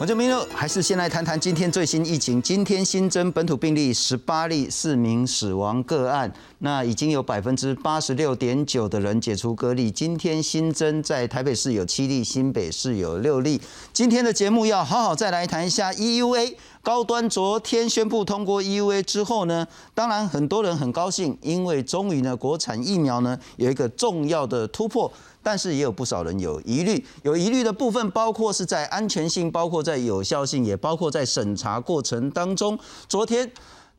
[0.00, 2.40] 我叫明六，还是先来谈谈今天最新疫情。
[2.40, 6.32] 今天新增本土病例十八例，四名死亡个案。
[6.60, 9.90] 那已经有百分之八十六点九的人解除隔离。
[9.90, 13.60] 今天新增在台北市有七例，新北市有六例。
[13.92, 17.28] 今天的节目要好好再来谈一下 EUA 高端。
[17.28, 25.12] 昨天宣布通过 EUA 之后呢，当然很多人很高兴，因为终于呢国产疫苗呢有一个重要的突破。
[25.42, 32.78] 但是也有不少人有疑虑，有疑虑的部分包括是在安全性，包括在有效性，也包括在审查过程当中。
[33.08, 33.50] 昨天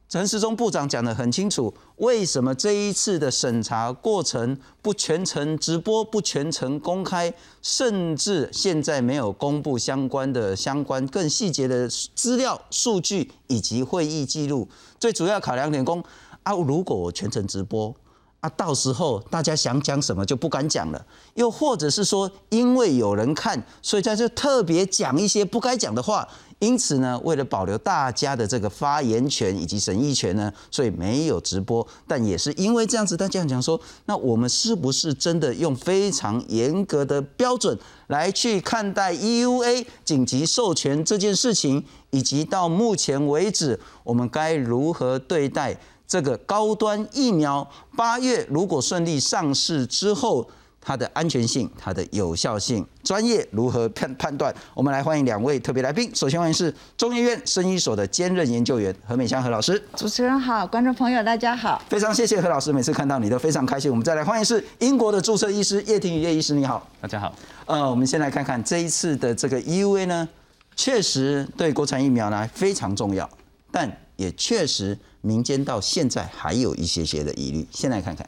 [0.08, 7.32] 陈时中部长讲得很清楚，为什么这一次的审查过程不全程直播、不全程公开，
[7.62, 14.68] 甚至现在没有公布相关的、相关更细节的资料、数据以及会议记录。
[15.00, 16.04] 最主要考量点，公
[16.42, 17.96] 啊，如果全程直播。
[18.40, 26.28] 啊，到时候大家想讲什么就不敢讲了，又或者是说，因为有人看，所以在这特别讲一些不该讲的话。
[26.60, 31.88] 因此呢，为了保留大家的这个发言权以及审议权呢，所以没有直播。
[32.06, 45.80] 但也是因为这样子，大家讲说，那我们是不是真的用非常严格的标准来去看待 EUA 紧急授权这件事情，以及到目前为止，我们该如何对待？
[46.10, 47.66] 这个高端疫苗
[47.96, 50.50] 八月如果顺利上市之后，
[50.82, 54.52] 它的安全性、它的有效性、专业如何判判断？
[54.74, 56.10] 我们来欢迎两位特别来宾。
[56.16, 59.80] 首先欢迎是中医院生医所的兼任研究员何美香何老师。
[59.96, 61.80] 主持人好，观众朋友大家好。
[61.88, 63.92] 非常谢谢何老师，每次看到你都非常开心。
[63.92, 67.32] 我们再来欢迎是英国的注册医师叶廷宇叶医师，你好，大家好。
[67.68, 70.28] 呃，我们先来看看这一次的这个 EUA 呢，
[70.76, 73.30] 确实对国产疫苗呢非常重要，
[73.72, 74.98] 但也确实。
[75.22, 78.28] 民间到现在还有一些些的疑虑，先来看看。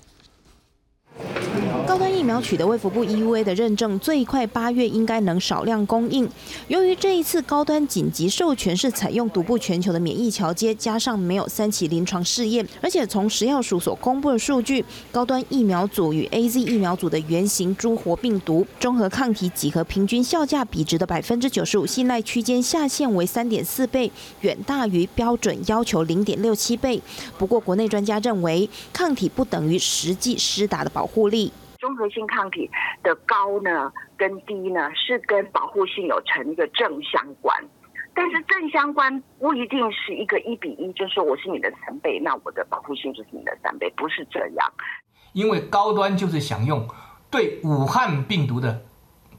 [1.92, 6.26] 高端疫苗取得卫福部 EUA 的认证，最快八月应该能少量供应。
[6.70, 24.10] 由于这一次高端紧急授权是采用独步全球的免疫桥接，加上没有三期临床试验，而且从食药署所公布的数据，高端疫苗组与 AZ 疫苗组的原型猪活病毒综合抗体几何平均效价比值的百分之九十五信赖区间下限为三点四倍，
[24.40, 27.02] 远大于标准要求零点六七倍。
[27.38, 31.52] 不过，国内专家认为，抗体不等于实际施打的保护力。
[31.82, 32.70] 综合性抗体
[33.02, 37.58] 的高呢，跟低呢，是跟保护性有成一个正相关，
[38.14, 44.72] 但是正相关不一定是一个一比一，就是说我是你的三倍，那我的保护性就是你的三倍，不是这样。
[45.34, 46.88] 因为高端就是想用
[47.32, 48.84] 对武汉病毒的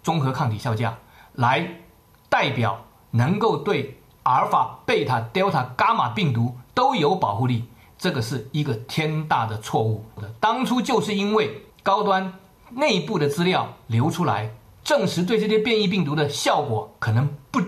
[0.02, 0.98] 综合抗体效价
[1.34, 1.80] 来
[2.28, 7.66] 代表能够对阿尔法、贝塔、德尔塔、伽马病毒都有保护力，
[7.96, 10.04] 这个是一个天大的错误。
[10.40, 11.62] 当初就是因为。
[11.84, 12.32] 高端
[12.76, 14.54] 内部的资料流出来，
[14.84, 17.60] 证实对这些变异病毒的效果可能不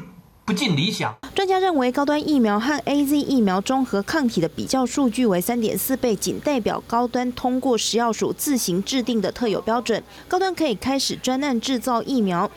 [0.45, 1.13] 不尽理想。
[1.35, 12.49] 专家认为，高端疫苗和 A Z 疫苗综合抗体的比较数据为三点四倍，仅代表高端通过食药署自行制定的特有标准，高端可以开始专案制造疫苗。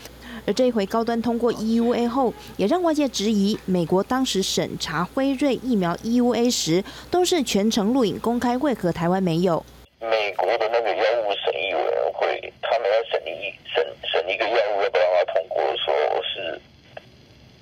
[0.45, 9.65] 而这一回高端通过 E U A 后，也让外界质疑，美国当时审查辉瑞疫苗 E U A 时，都是全程录影公开，为何台湾没有？
[9.99, 16.61] 美国的那个药物审议委员会，他们要审一审审一个药物，要不让它通过，说是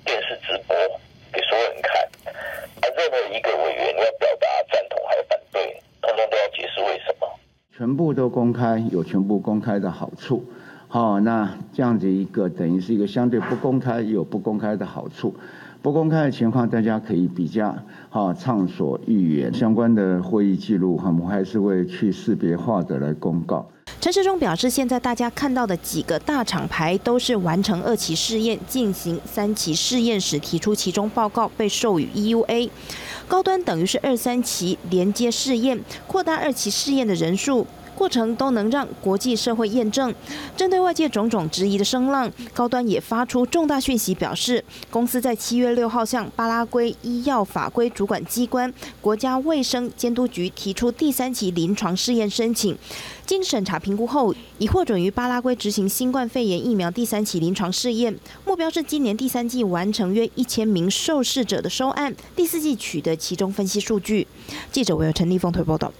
[0.04, 0.76] 电视直播
[1.32, 2.02] 给所有人看。
[2.26, 7.26] 啊，任何一个委员要表达赞同还是反对，通通都要解释为什么。
[7.74, 10.44] 全部都公开，有全部公开的好处。
[10.88, 15.34] 好，那这样子一个等于是一个相对不公开，有不公开的好处。
[15.86, 17.72] 不公开的情况，大家可以比较，
[18.10, 19.54] 哈，畅所欲言。
[19.54, 23.64] 相关的会议记录，我们还是会去识别化的来公告。
[24.00, 32.68] 陈世忠表示，现在大家看到的几个大厂牌都是完成二期试验，进行三期试验时提出其中报告，被授予 EUA。
[33.28, 35.78] 高端等于是二三期连接试验，
[36.08, 37.64] 扩大二期试验的人数。
[37.96, 40.14] 过程都能让国际社会验证。
[40.56, 52.76] 针对外界种种质疑的声浪，高端也发出重大讯息，表示公司在七月六号向巴拉圭医药法规主管机关国家卫生监督局提出第三期临床试验申请，
[53.24, 58.14] 经审查评估后，已获准于巴拉圭执行新冠肺炎疫苗第三期临床试验，
[58.44, 64.26] 目标是今年第三季完成约一千名受试者的收案，第四季取得其中分析数据。
[64.70, 65.92] 记者唯有陈立峰推报道。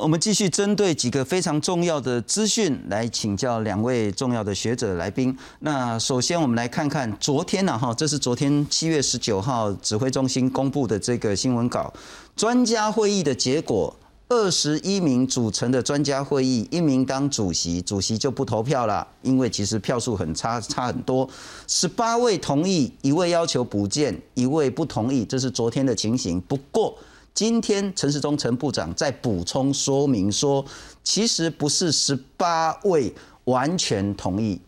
[0.00, 5.36] 我们继续针对几个非常重要的资讯来请教两位重要的学者来宾。
[5.58, 11.92] 那首先我们来看看昨天呢，哈，这是昨天七月十九号指挥中心公布的这个新闻稿，
[12.34, 13.94] 专家会议的结果
[14.28, 21.28] 二十一名组成的专家会议，一名当主席，主席就不投票了，因为其实票数很差，差很多。
[21.66, 26.40] 十八位同意，一位要求补件，一位不同意，这是昨天的情形。
[26.40, 26.96] 不过
[27.34, 30.64] 今天陈时中陈部长在补充说明说，
[31.02, 34.60] 其实不是十八位完全同意，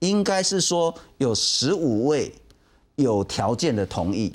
[0.00, 2.34] 应该是说有十五位
[2.96, 4.32] 有条件的同意。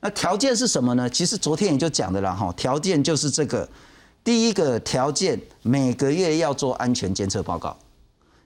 [0.00, 1.10] 那条件是什么呢？
[1.10, 3.68] 其实昨天也就讲的了哈，条件就是这个。
[4.22, 7.70] 第一个条件，每个月要做安全监测报告；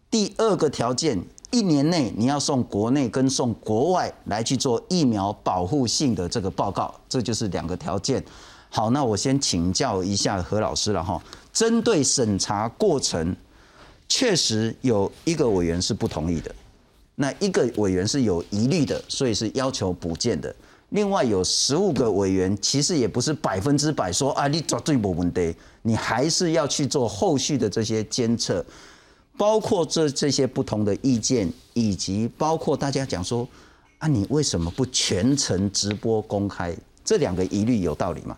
[0.09, 1.20] 第二个条件，
[1.50, 8.25] 一年内你要送国内跟送国外来去做疫苗保护性的这个报告，这就是两个条件。
[8.75, 11.23] 好，那我先请教一下何老师了哈。
[11.53, 13.37] 针对审查过程，
[14.09, 16.55] 确实有一个委员是不同意的，
[17.15, 20.55] 那一个委员是有疑虑的，所以是要求补件的。
[20.89, 28.65] 另外有十五个委员，其实也不是百分之百说啊，你做最没问题，你还是要去做后续的这些监测，
[29.37, 33.47] 包括这这些不同的意见，以及包括大家讲说
[33.99, 36.75] 啊，你为什么不全程直播公开？
[37.05, 38.35] 这两个疑虑有道理吗？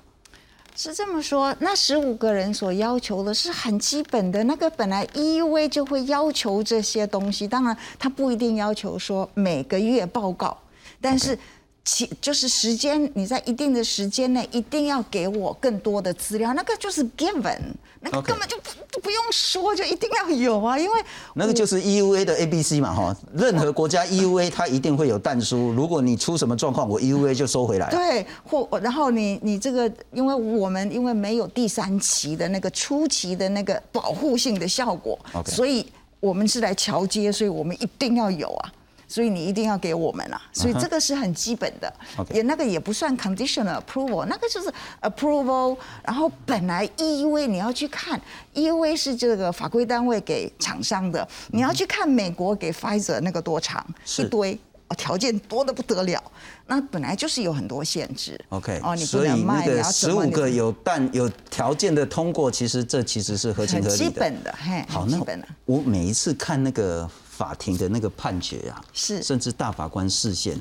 [0.75, 10.57] 是这么说，那十五个人所要求的是很基本的，那个本来 EUV 就会要求这些东西，当然他不一定要求说每个月报告，
[11.01, 11.39] 但是。
[11.85, 17.59] 其就是时间，你在一定的时间内一定要给我更多的资料，那个就是 given，
[18.01, 21.01] 那个根本就不不用说，就一定要有啊，因为
[21.35, 27.91] 那个就是 EUA 的 A B C 嘛，哈，任何国家 EUA 它一定会有弹书，如果你出什么状况，我 EUA 就收回来。
[27.91, 35.85] 对，或然后你你这个，因为我们因为没有第三期的那个初期的那个保护性的效果，所以
[36.21, 38.73] 我们是来桥接，所以我们一定要有啊。
[39.15, 41.95] 所以你一定要给我们了，所以这个是很基本的，
[42.33, 44.69] 也那个也不算 conditional approval，那个就是
[45.03, 45.77] approval。
[46.03, 48.21] 然后本来 EUV 你要去看
[48.55, 53.87] ，EUV 是这个法规单位给厂商的，你要去看美国给 Pfizer 那个多长
[54.19, 54.59] 一堆，
[54.97, 56.21] 条件多的不得了，
[56.67, 58.37] 那本来就是有很多限制。
[58.49, 63.97] OK，哦，你不能卖，你要十五个有但有条件的通过，其实这其实是合情合理的。
[63.97, 65.25] 基本的，嘿，好，那
[65.67, 67.09] 我每一次看那个。
[67.37, 70.61] 法庭的那个判决呀，是甚至大法官视线，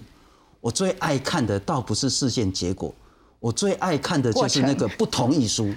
[0.59, 2.93] 我最爱看的倒不是视线结果，
[3.39, 5.71] 我最爱看的就是那个不同意书。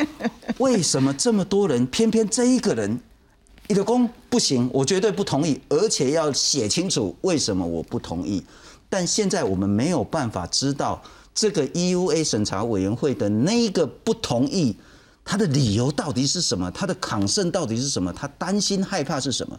[0.58, 3.00] 为什么这么多人偏偏这一个人，
[3.68, 8.44] 你的公不行，我绝对不同意，而且要写清楚为什么我不同意。
[8.90, 11.02] 但现在我们没有办法知道
[11.34, 14.76] 这个 EUA 审查委员会的那个不同意，
[15.24, 16.70] 他的理由到底是什么？
[16.70, 18.12] 他的抗胜到底是什么？
[18.12, 19.58] 他担心害怕是什么？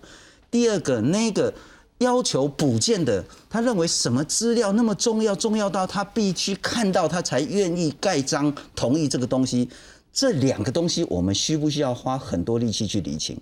[0.56, 1.54] 第二个那个
[1.98, 9.70] 要求补件的，他认为什么资料那么重要，重要到他必须看到他才愿意盖章同意这个东西。
[10.14, 13.38] 这两个东西，我们需不需要花很多力气去理清？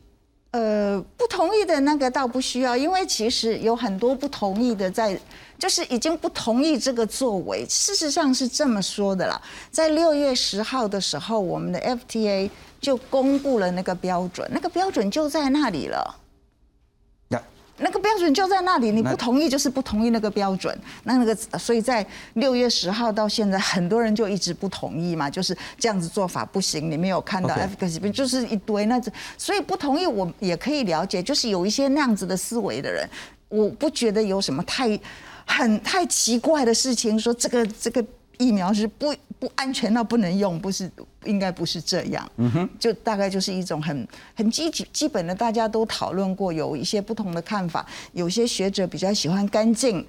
[0.49, 5.15] 呃，不同意的那个倒不需要，因为其实有很多不同意的，在
[5.59, 7.63] 就是已经不同意这个作为。
[7.69, 9.39] 事实上是这么说的啦，
[9.69, 12.49] 在六月十号的时候，我们的 FTA
[12.81, 16.19] 就公布了那个标准，那个标准就在那里了。
[17.83, 20.75] 那个标准就在那里，你不同意就是不同意那个标准。
[21.03, 26.89] 那那个，所以在六月十号到现在，很多人就一直不同意嘛，就是这样子做法不行。
[26.89, 28.99] 你没有看到 efficacy 就是一堆那，
[29.37, 33.07] 所以不同意我也可以了解，就是有一些那样子的思维的人，
[33.49, 34.99] 我不觉得有什么太
[35.45, 38.03] 很太奇怪的事情，说这个这个。
[38.37, 40.89] 疫苗是不不安全到不能用，不是
[41.25, 50.05] 应该不是这样，嗯哼，就大概就是一种很很基基本的，大家都讨论过，有一些不同的看法，有些学者比较喜欢干净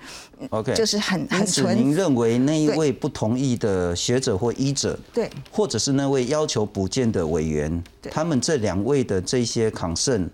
[0.51, 1.77] ，OK，就是很很纯。
[1.77, 10.31] 您认为那一位不同意的学者或医者，对，或者是那位要求补件的委员，他们这两位的这些抗胜。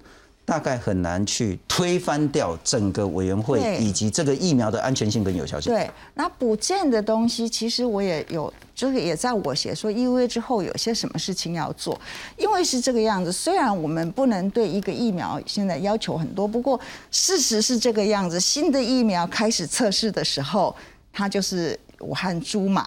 [0.50, 5.73] 大概很难去推翻掉整个委员会以及这个疫苗的安全性跟有效性。
[5.73, 11.97] 对，那补件的东西，其实我也有，就是也在我写说 EUA 之后有些什么事情要做，
[12.37, 13.30] 因为是这个样子。
[13.30, 16.80] 虽然我们不能对一个疫苗现在要求很多，不过
[17.12, 18.40] 事实是这个样子。
[18.40, 20.75] 新的疫苗开始测试的时候，
[21.12, 22.85] 它就是武汉猪嘛。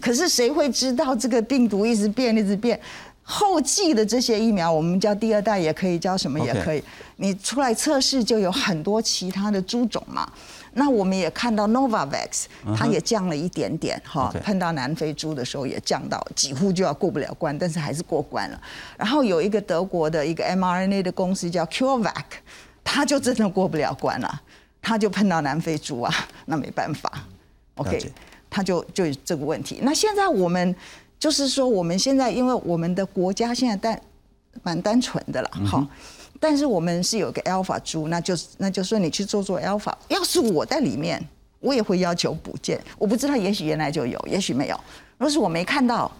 [0.00, 2.80] 可是谁会知道这个病毒一直变，一直变？
[3.28, 6.82] 后继的这些疫苗，我们叫第二代，也可以叫什么也可以。
[7.16, 10.30] 你出来测试就有很多其他的猪种嘛。
[10.74, 12.44] 那我们也看到 Novavax，
[12.76, 18.60] 它也降了一点点哈，碰到南非猪的时候也降到几乎就要过不了关，但是还是过关了。
[18.96, 22.24] 然后有一个德国的一个 mRNA 的公司叫 CureVac，
[22.84, 24.40] 它就真的过不了关了，
[24.80, 26.14] 它就碰到南非猪啊，
[26.44, 27.10] 那没办法。
[27.74, 28.12] OK，
[28.48, 29.80] 它就就这个问题。
[29.82, 30.76] 那现在我们。
[31.18, 34.00] 就是说我们现在因为我们的国家现在单
[34.62, 35.86] 蛮单纯的了，嗯好。
[36.38, 39.92] 但是我们是有个 alpha 株，那就是那就说你去做做 alpha。
[40.08, 41.18] 要是我在里面，
[41.60, 42.78] 我也会要求补件。
[42.98, 44.78] 我不知道，也许原来就有，也许没有。
[45.16, 46.12] 若是我没看到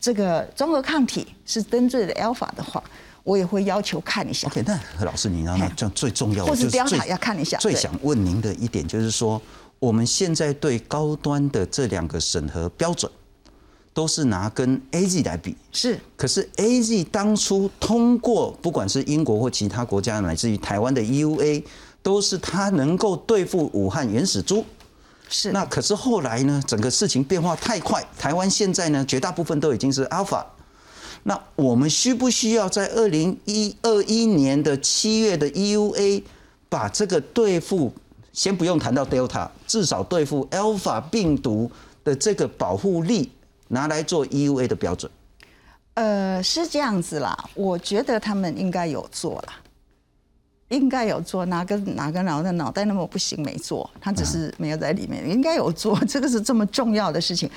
[0.00, 2.82] 这个综合抗体是针对的 alpha 的话，
[3.22, 4.48] 我也会要求看一下。
[4.48, 9.40] OK，那何老师，你让那嘿这样最重要的或就是是 Delta 要看一下最想问您的一点就是说，
[9.78, 13.10] 我们现在对高端的这两个审核标准，
[13.94, 15.56] 都是拿跟 AZ 来比。
[15.72, 21.64] 是可是 A Z 当初通过，不管是英国或其他国家，乃至于台湾的 EUA，
[22.02, 24.64] 都是它能够对付武汉原始猪。
[25.28, 30.44] 是那可是后来呢，整个事情变化太快，台湾现在呢，绝大部分都已经是 Alpha。
[31.22, 36.22] 那我们需不需要在二零一二一年的七月的 EUA
[36.68, 37.92] 把这个对付，
[38.32, 41.70] 先不用谈到 Delta，至少对付 Alpha 病毒
[42.02, 43.30] 的这个保护力
[43.72, 45.10] 拿来做 EUA 的标准？
[45.94, 49.54] 呃，是这样子啦，我觉得他们应该有做啦，
[50.68, 57.50] 应该有做，哪个哪个脑的脑袋那么不行没做，他只是没有在里面，应该有做， 这个是这么重要的事情。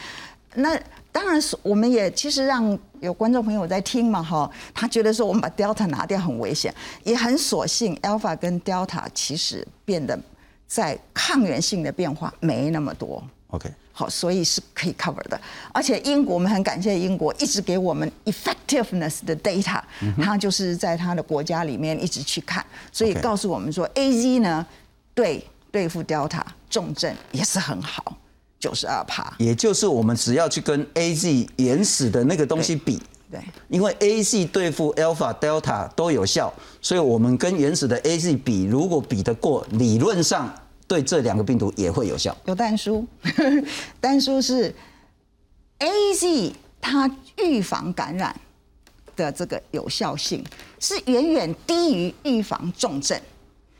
[0.53, 0.79] 那
[1.11, 10.17] 当然是，我们也其实让有观众朋友在听嘛，哈，他觉得说我们把 Delta 拿掉很危险，也很所幸 Alpha 跟 Delta 其实变得
[10.65, 13.21] 在抗原性的变化没那么多。
[13.47, 15.39] OK，好，所以是可以 cover 的。
[15.71, 19.81] 而且英国，我们很感谢英国一直给我们 effectiveness 的 data，
[20.21, 24.65] 它就是在它的国家里面一直去看，所以告诉我们说，A Z 呢
[25.13, 28.17] 对对付 Delta 重症也是很好，
[28.59, 29.33] 九十二帕。
[29.37, 40.53] 也就是我们只要去跟 A Z 原始的那个东西比，对，因为 A Z 对付 Alpha、Delta 都有效，所以我们跟原始的 A Z 比，如果比得过，理论上
[40.87, 42.35] 对这两个病毒也会有效。
[42.45, 43.05] 有蛋书，
[43.99, 44.73] 蛋书是
[45.79, 48.39] A Z 它预防感染
[49.15, 50.45] 的这个有效性
[50.79, 53.19] 是远远低于预防重症，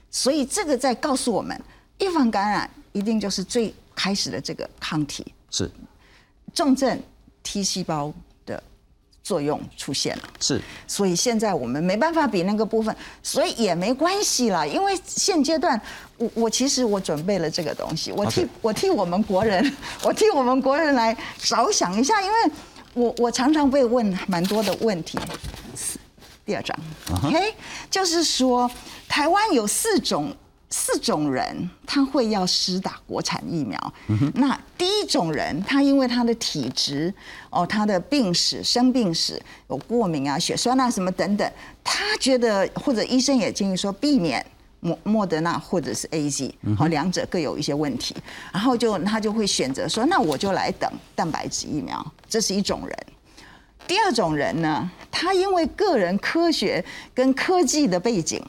[0.09, 1.59] 所以这个在告诉我们，
[1.99, 5.69] 预防感染一定就是最开始的这个抗体，是
[6.53, 6.99] 重症
[7.43, 8.13] T 细胞的
[9.25, 10.23] 作用出现了。
[10.39, 14.63] 是，所以现在我们没办法比那个部分，所以也没关系啦。
[14.63, 15.81] 因为现阶段，
[16.17, 22.35] 我我其实我准备了这个东西，我替我替我们国人， 我替我们国人来着想一下，因为
[22.93, 25.17] 我我常常被问蛮多的问题。
[26.45, 26.77] 第二章
[27.23, 27.55] ，OK，
[27.89, 28.69] 就是说
[29.09, 30.31] 台湾有四种
[30.69, 33.93] 四种人，他会要施打国产疫苗。
[34.33, 37.13] 那第一种人，他因为他的体质
[37.49, 41.51] 哦，他的病史、生病史有过敏啊、血栓啊什么等等，
[41.83, 44.45] 他觉得或者医生也建议说避免。
[44.81, 48.15] 莫莫德纳或者是 A Z，好，两者各有一些问题，
[48.53, 52.95] 然后就他就会选择说，那我就来等蛋白质疫苗，这是一种人。
[53.87, 58.39] 第二种人呢，他因为个人科学跟科技的背景，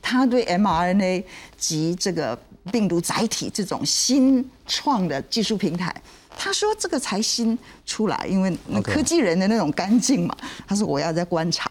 [0.00, 1.22] 他对 mRNA
[1.66, 2.38] 及这个
[2.70, 5.94] 病毒载体这种新创的技术平台，
[6.36, 10.36] 他说这个才新出来，因为那科技人的那种干净嘛。
[10.66, 11.70] 他说我要再观察。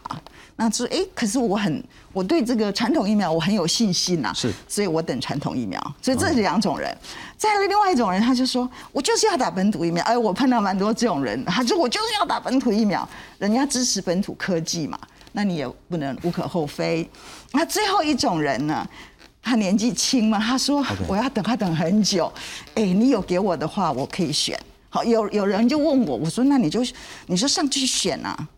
[0.56, 1.82] 那说哎，可是我很
[2.12, 5.80] 我对这个传统疫苗我很有信心呐、是所以我等传统疫苗。
[6.02, 6.96] 所以这是两种人。
[7.36, 10.04] 再来另外一种人，他就说我就是要打本土疫苗。
[10.04, 13.08] 哎，我碰到蛮多这种人，他说我就是要打本土疫苗，
[13.38, 14.98] 人家支持本土科技嘛，
[15.32, 17.08] 那你也不能无可厚非。
[17.50, 18.86] 那最后一种人呢？
[19.44, 22.32] 他年纪轻嘛，他说我要等他等很久。
[22.74, 24.58] 哎，你有给我的话，我可以选。
[24.88, 26.80] 好，有有人就问我，我说那你就
[27.26, 28.48] 你就上去选啊，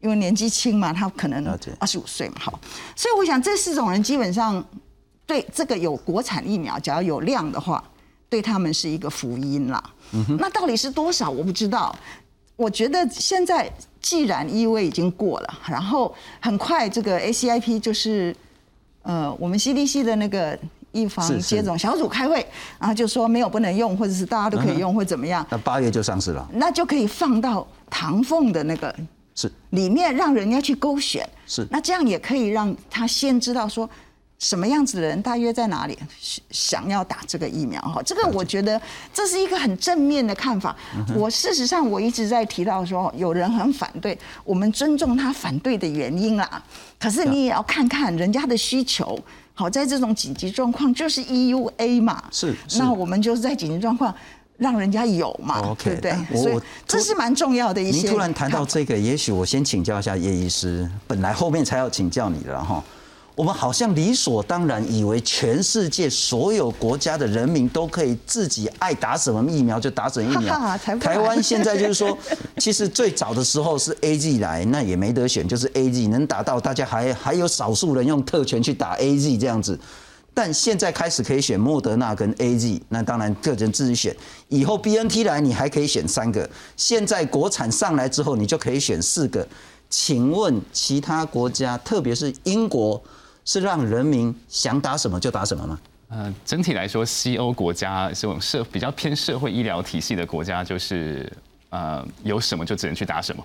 [0.00, 1.44] 因为年纪轻嘛，他可能
[1.78, 2.60] 二十五岁嘛，好，
[2.94, 4.62] 所以我想这四种人基本上
[5.24, 7.82] 对这个有国产疫苗，只要有量的话，
[8.28, 9.82] 对他们是一个福音啦。
[10.38, 11.94] 那到底是多少我不知道。
[12.56, 13.68] 我觉得现在
[14.00, 18.34] 既然 EUA 已经过了，然后很快这个 ACIP 就是
[19.04, 20.58] 呃我们 CDC 的那个
[20.92, 22.44] 预防接种小组开会，
[22.78, 28.92] 然后就说没有不能用，或者是大家都可以用，或怎么样，那八月就上市了，那就可以放到唐凤的那个
[29.34, 29.50] 是。
[29.70, 31.24] 里面，让人家去勾选。
[31.46, 31.66] 是。
[31.70, 33.88] 那这样也可以让他先知道说。
[34.44, 35.98] 什么样子的人大约在哪里
[36.50, 38.02] 想要打这个疫苗哈？
[38.02, 38.78] 这个我觉得
[39.10, 40.76] 这是一个很正面的看法。
[41.14, 46.62] 我事实上我一直在提到说，有人很反对，我们尊重他反对的原因啦。
[47.00, 49.18] 可是你也要看看人家的需求。
[49.54, 54.14] 好，在这种紧急状况，就是 EUA 嘛，是是那我们就是在紧急状况
[54.58, 58.02] 让人家有嘛对不对所以我这是蛮重要的一些。
[58.02, 62.84] 您突然谈到这个，也许我先请教一下叶医师，本来后面才要请教你的哈。
[63.34, 72.16] 我们好像理所当然以为全世界所有国家的人民都可以自己爱打什么疫苗就打什么疫苗台湾现在就是说，
[72.58, 79.78] 其实最早的时候是 A G 来，那也没得选，就是 A G 能打到，大家还还有少数人用特权去打 A G 这样子。
[80.36, 84.14] 但现在开始可以选莫德纳跟 A G，那当然个人自己选。
[84.48, 86.48] 以后 B N T 来，你还可以选三个。
[86.76, 89.46] 现在国产上来之后，你就可以选四个。
[89.88, 93.00] 请问其他国家，特别是英国，
[93.44, 95.78] 是让人民想打什么就打什么吗？
[96.08, 101.30] 呃，整体来说，西欧国家这种社比较偏社会医疗体系的国家，就是
[101.70, 103.44] 呃有什么就只能去打什么，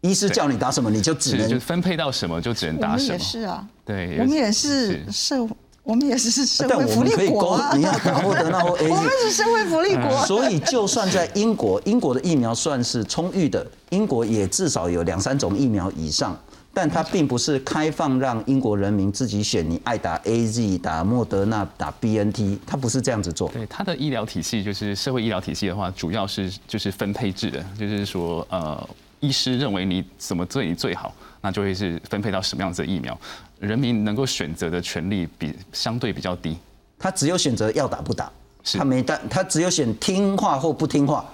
[0.00, 1.60] 医师叫你打什么，你就只能就能。
[1.60, 3.18] 分配到什么就只能我们也打什么。
[3.18, 5.46] 是啊，对，我们也是社，
[5.82, 9.10] 我们也是社但会福利我们可以勾国啊，，你要打莫德纳或 A 我们。
[9.22, 10.26] 是社会福利国。
[10.26, 16.36] 所以，就算在英国，英国的疫苗算是充裕的，英国也至少有两三种疫苗以上，
[16.72, 23.48] 但它并不是开放让英国人民自己选，你爱打 A Z、打莫德纳、打 B N T，它不是这样子做。
[23.50, 33.18] 对它的医疗体系，就是社会医疗体系的话，主要是就是分配制的，就是说呃，医师认为你怎么对你最好，那就会是分配到什么样子的疫苗，
[33.58, 36.56] 人民能够选择的权利比相对比较低。
[36.98, 38.30] 他只有选择要打不打，
[38.74, 41.24] 他没打，他只有选听话或不听话。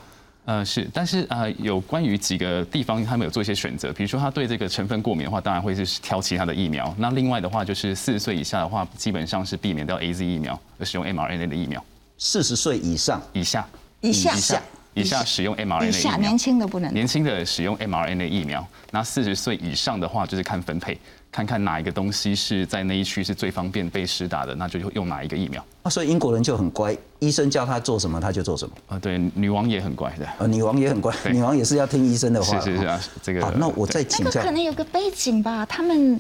[0.46, 6.94] 呃，是，但是呃，有关于几个地方，他们有做一些选择，比如说他对这个成分过敏的话，当然会是挑其他的疫苗。
[6.98, 11.84] 那另外的话，就是四十岁以下的话，基本上是避免掉 A Z 疫苗，而使用 mRNA 的疫苗。
[12.16, 13.66] 四十岁以上，以下，
[14.00, 14.62] 以下以下，
[14.94, 16.38] 以下使用 mRNA 以下疫苗年。
[16.38, 20.96] 轻的不能年轻的使用 mRNA 疫苗，那四十岁以上的话，就是看分配，
[21.36, 25.62] 看看哪一个东西是在那一区是最方便被施打的，那就用哪一个疫苗。
[25.82, 28.74] 啊，所以英国人就很乖，医生叫他做什么他就做什么。
[28.86, 30.26] 啊，对，女王也很乖的。
[30.38, 32.58] 呃，女王也很乖，女王也是要听医生的话。
[32.58, 36.18] 是是是啊，这个好，那我再那个请教可能有个背景吧，他们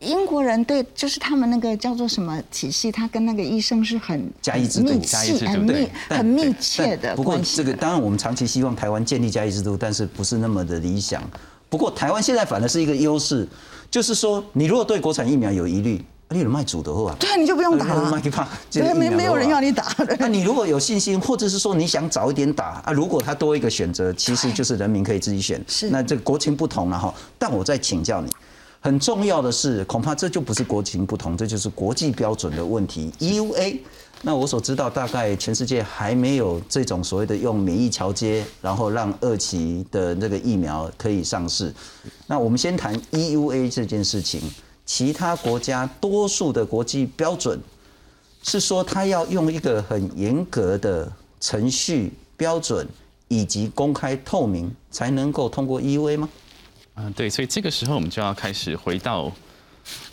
[0.00, 7.38] 英国人对就是他们那个叫做什么体系，他跟那个医生是很加一制度加一制度、很很密切的但不过。
[7.38, 11.22] 这个当然，我们长期希望台湾建立加一制度，但是不是那么的理想。
[11.70, 13.46] 不过台湾现在反而是一个优势，
[13.90, 18.08] 就是说，你如果对国产疫苗有疑虑，你有卖主的话，对，你就不用打了。
[18.08, 19.92] 卖给怕，对，没没有人要你打。
[20.18, 25.60] 那你如果有信心，或者是说你想早一点打啊，如果他多一个选择，其实就是人民可以自己选。
[25.66, 27.12] 是那这个国情不同了哈。
[27.36, 28.30] 但我再请教你，
[28.80, 33.12] 很重要的是，恐怕这就不是国情不同，这就是国际标准的问题。
[33.18, 33.78] EUA，
[34.22, 41.72] 那我所知道，大概全世界还没有这种所谓的用免疫桥接，然后让二期的那个疫苗可以上市。
[42.26, 44.40] 那我们先谈 EUA 这件事情，
[44.84, 47.58] 其他国家多数的国际标准
[48.42, 52.86] 是说，他要用一个很严格的程序标准
[53.28, 56.28] 以及公开透明，才能够通过 EUA 吗？
[56.96, 59.32] 嗯，对，所以这个时候我们就要开始回到，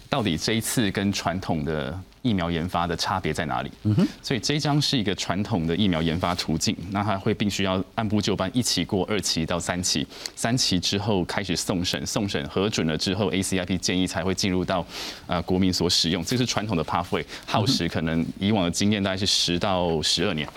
[0.10, 3.72] 到底这一次跟传统的疫苗研发的差别在哪里？
[3.84, 14.86] 嗯哼，所以这一张是一个传统的疫苗研发途径，那它会必须要按部就班，一期过二期到三期，三期之后开始送审，送审核准了之后，ACIP 建议才会进入到
[15.28, 20.48] 呃国民所使用，这是传统的 pathway，耗时可能以往的经验大概是十到十二年。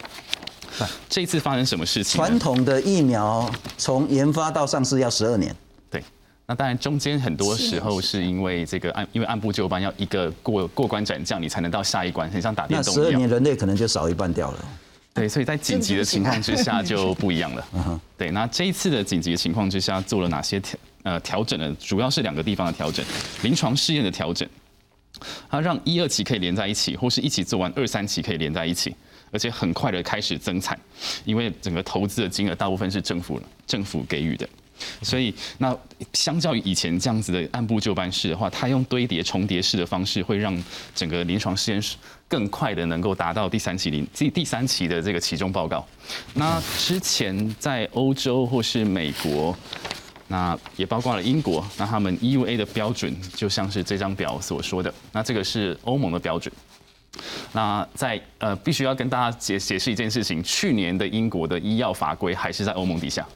[1.08, 2.16] 这一次发生什么事情？
[2.16, 5.69] 传统的疫苗从研发到上市要十二年，对，
[6.50, 13.04] 那当然中间很多时候是因为这个按因为按部就班，要一个过过关斩将，你才能到下一关，很像打电动一样。
[13.04, 14.58] 十二年人类可能就少一半掉了。
[15.14, 18.00] 对，所以在紧急的情况之下就不一样了。
[18.18, 21.72] 对，那这一次的紧急的情况之下做了哪些调呃调整呢？
[21.78, 23.06] 主要是两个地方的调整，
[23.42, 24.48] 临床试验的调整，
[25.48, 28.92] 它让一二期可以连在一起，或是一起做完二三期可以连在一起。
[29.32, 30.76] 而且很快的开始增产，
[31.24, 34.48] 因为整个投资的金额大部分是政府政府给予的，
[35.02, 35.76] 所以那
[36.12, 40.56] 相较于以前这样子的按部就班式的话，它用堆叠重叠式的方式，会让
[40.94, 41.96] 整个临床实验室
[42.28, 45.86] 更快的能够达到第三期临第第三期的这个期中报告。
[46.34, 49.56] 那之前在欧洲或是美国。
[50.32, 56.54] 那也包括了英国，那他们 EUA 的标准就像是这张表所说的，那这个是欧盟的标准。
[57.50, 63.26] 那在呃，必须要跟大家解解释一件事情，去年的英国的医药法规还是在欧盟底下。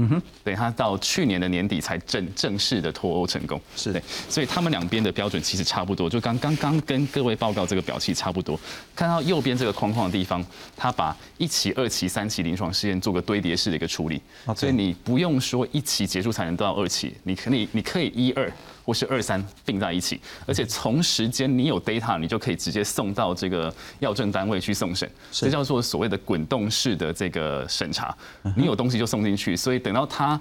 [0.00, 3.92] 嗯哼，对，他到去年的年底才正正式的脱欧成功，是。
[3.92, 8.58] 的，所以他们两边的标准其实差不多，就刚刚刚跟各位报告这个表期差不多。
[8.96, 10.42] 看到右边这个框框的地方，
[10.74, 14.22] 他把一期、二期、三期临床试验做个堆叠式的一个处理，
[14.56, 18.50] 所以你不用说一期结束才能到二期，你可以你可以一二
[18.84, 28.16] 或是二三并在一起，而且从时间你有 data，你就可以直接送到这个药政单位去送审，这叫做所谓的滚动式的这个审查，
[28.56, 30.40] 你有东西就送进去，所以等到它。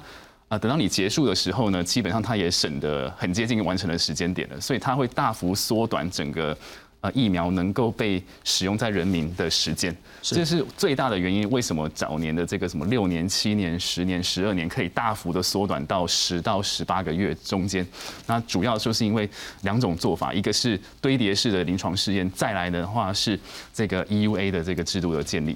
[0.49, 6.58] 啊，等到你结束的时候呢，基本上它也省得很接近完成的时间点了，所以它会大幅缩短整个
[7.01, 11.49] 呃疫苗能够被使用在人民的时间，这是最大的原因。
[11.49, 17.85] 为什么早年的这个什么六年、七年、十年、十二年可以大幅的缩短到十到十八个月中间？
[18.27, 19.29] 那主要就是因为
[19.62, 23.39] 两种做法，一个是堆叠式的临床试验，再来的话是
[23.73, 25.55] 这个 EUA 的这个制度的建立。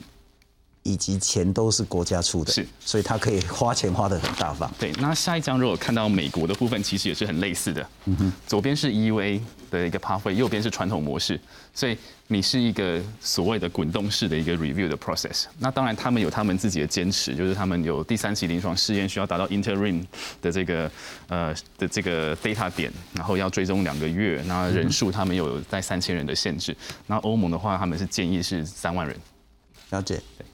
[0.83, 4.69] 以及钱都是国家出的，是，所以他可以花钱花的很大方。
[4.77, 7.87] 对，那下一张如果看到美国的部分，其实也是很类似的。
[8.05, 9.41] 嗯哼，左边是 EUA
[9.71, 11.39] 的一个 pathway，右边是传统模式，
[11.73, 15.45] 所以你是一个所谓的滚动式的一个 review 的 process。
[15.57, 20.03] 那当然他们有他们自己的坚持，就是他们有第三期临床试验需要达到 interim
[20.41, 20.91] 的这个
[21.29, 26.75] 呃的这个 data 点，然后要追踪两个月，那人数他们有在三千人的限制。
[27.07, 29.15] 那欧盟的话，他们是建议是三万人。
[29.91, 30.21] 了解。
[30.37, 30.45] 对。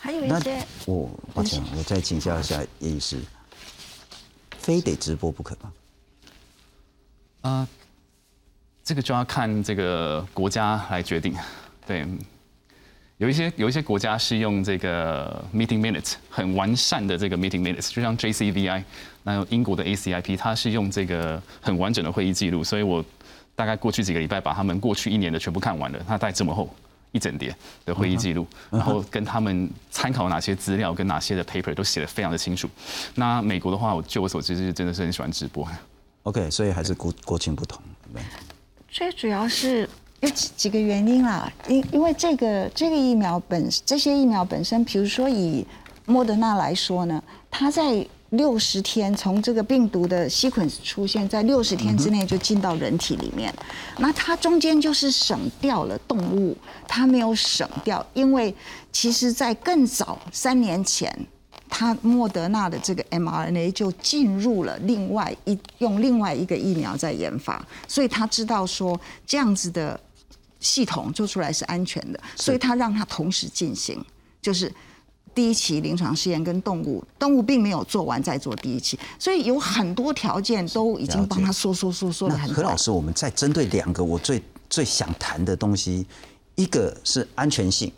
[0.00, 3.20] 还有一些，我抱歉，我再请教一下叶医师，
[4.58, 5.72] 非得直播不可吗？
[7.42, 7.68] 啊，
[8.82, 11.34] 这个就要看这个国家来决定。
[11.86, 12.06] 对，
[13.18, 18.82] 有一些有一些国家是用这个 meeting minutes 很完善的这个 meeting minutes，就像 JCVI，
[19.22, 23.04] 那英国的 ACIP，它是用这个很完整的会议记录，所以我
[23.54, 26.74] 大概过去几个礼拜把他们过去一年的全部看完了，它大概这么厚。
[27.12, 32.68] 一整叠的会议记录，然后跟他们参考哪些资料，跟哪些的 paper 都写的非常的清楚。
[33.14, 35.66] 那美国的话，我据我所知是真的是很喜欢直播。
[36.24, 37.80] OK，所以还是国国情不同。
[38.88, 39.88] 最主要是
[40.20, 45.66] 有几几个原因啦，因因为这个这个疫苗本这些疫苗本身，比如说以
[46.06, 48.06] 莫德纳来说呢，它在。
[48.30, 53.52] 六十天从这个病毒的 sequence 出现在六十天之内就进到人体里面，
[53.98, 58.54] 那它中间就是省掉了动物，它没有省掉，因为
[58.92, 61.12] 其实在更早三年前，
[61.68, 69.98] 它莫德纳的这个 mRNA 就进入了另外一用另外一个疫苗在研发，所以他知道说这样子的
[70.60, 74.04] 系统做出来是安全的，所以他让它同时进行，
[74.40, 74.72] 就是。
[75.34, 82.52] 第一期临床试验跟动物，动物并没有做完再做第一期，所以有很多条件都已经帮他说说说说的很。
[82.52, 86.04] 何老师，我们再针对两个我最最想谈的东西，
[86.56, 87.92] 一个是安全性，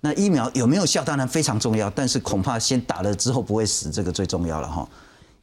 [0.00, 4.88] 那疫苗有没有效当然非常重要，但是恐怕先打了之后不会死，这个最重要了哈。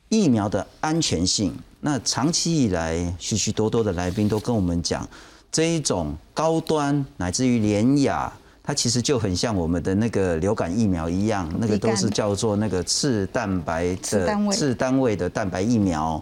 [0.10, 5.08] 疫苗的安全性，那长期以来许许多多的来宾都跟我们讲，
[5.52, 8.34] 这一种高端乃至于廉雅。
[8.68, 16.22] 它其实就很像我们的那个流感疫苗一样，那个都是叫做那个次蛋白的次单位的蛋白疫苗。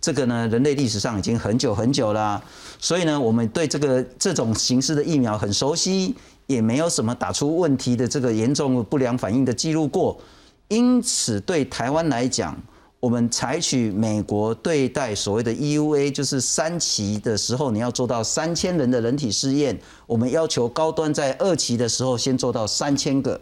[0.00, 2.42] 这个呢，人类历史上已经很久很久了，
[2.80, 6.16] 所以呢，我们对这个这种形式的疫苗很熟悉，
[6.48, 10.18] 也没有什么打出问题的这个严重不良反应的记录过。
[10.66, 12.60] 因此，对台湾来讲，
[13.04, 19.78] 我们采取美国对待所谓的 EUA，就是三期的时候，你要做到三千人的人体试验。
[20.06, 23.38] 我们要求高端在二期的时候先做到三千个。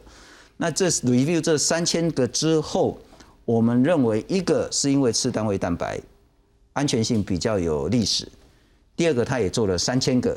[0.57, 2.99] 那这 review 这三千个之后，
[3.45, 6.01] 我们认为一个是因为次单位蛋白
[6.73, 8.27] 安全性比较有历史，
[8.97, 10.37] 第二个他也做了三千个。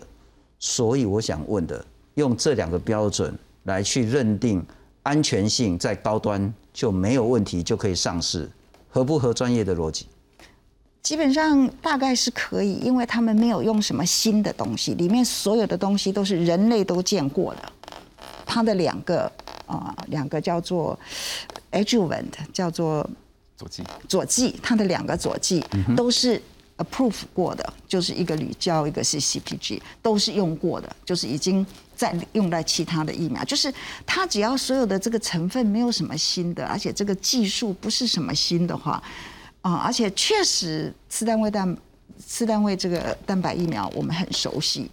[0.60, 1.84] 所以我想问的，
[2.14, 4.64] 用这两个标准来去认定
[5.02, 8.48] 安全性在高端就没有问题，就可以上市。
[8.96, 10.08] 合不合专业的逻辑？
[11.04, 17.62] 基本上大概是可以，因为他们没有用什么新的东西，里面所有的东西都是人类都见过的。
[18.46, 19.30] 它的两个
[19.66, 20.98] 啊，两个叫做
[21.74, 23.06] adjuvant，叫做
[23.58, 25.62] 佐剂，佐剂，它的两个佐剂
[25.98, 26.42] 都是
[26.78, 31.66] approve 过的，就是一个铝胶，一个是 CPG，都是用过的，就是已经。
[31.98, 33.74] 在用在其他的疫苗，就是
[34.06, 39.02] 它只要所有的这个成分没有什么新的，而且这个技术不是什么新的话，
[39.62, 41.78] 啊，而且确实次单位蛋
[42.20, 44.92] 次单位这个蛋白疫苗我们很熟悉，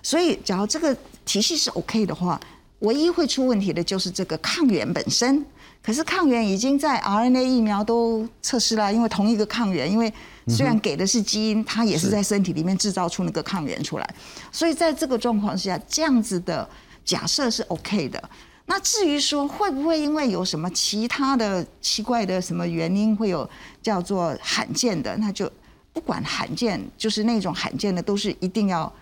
[0.00, 2.40] 所以假如这个体系是 OK 的话，
[2.78, 5.44] 唯一会出问题的就是这个抗原本身。
[5.82, 10.14] 可是抗原已经在 RNA 疫苗都测试了，因为同一个抗原，因为
[10.48, 14.14] 虽然给的是基因，它也是在身体里面制造出那个抗原出来，
[14.50, 16.68] 所以在这个状况下，这样子的
[17.04, 18.22] 假设是 OK 的。
[18.66, 23.48] 那至于说会不会因为有什么其他的奇怪的什么原因会有
[23.82, 25.50] 叫做罕见的，那就
[25.92, 28.92] 不管罕见，就是那种罕见的，都是一定要。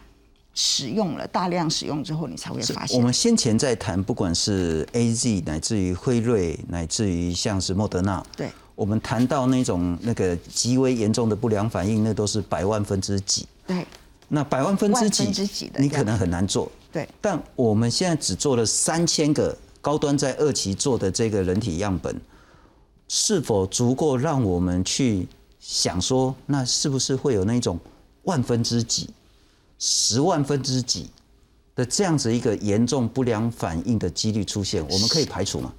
[0.54, 2.98] 使用了大量使用之后，你才会发现。
[2.98, 13.46] 我们先前在谈，不管是 A Z 乃至于辉瑞，乃至于像是莫德纳，对，我们谈到那种那个极为严重的不良反应，那都是百万分之几。
[13.66, 13.86] 对，
[14.28, 16.70] 那百万分之几，你可能很难做。
[16.90, 22.20] 对，但我们现在只做了三千个高端在二期做的这个人体样本，
[23.08, 25.26] 是否足够让我们去
[25.60, 27.78] 想说，那是不是会有那种
[28.24, 29.10] 万分之几、
[29.78, 31.08] 十万分之几
[31.74, 34.82] 的这样子一个严重不良反应的几率出现？
[34.88, 35.72] 我们可以排除吗？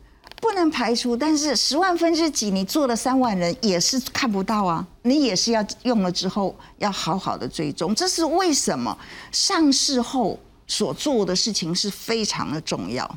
[0.70, 8.98] 排除，但是十万分之几，你做了三万人也是看不到啊，你也是要用了之后要好好的追踪，这是为什么
[9.32, 13.10] 上市后所做的事情是非常的重要。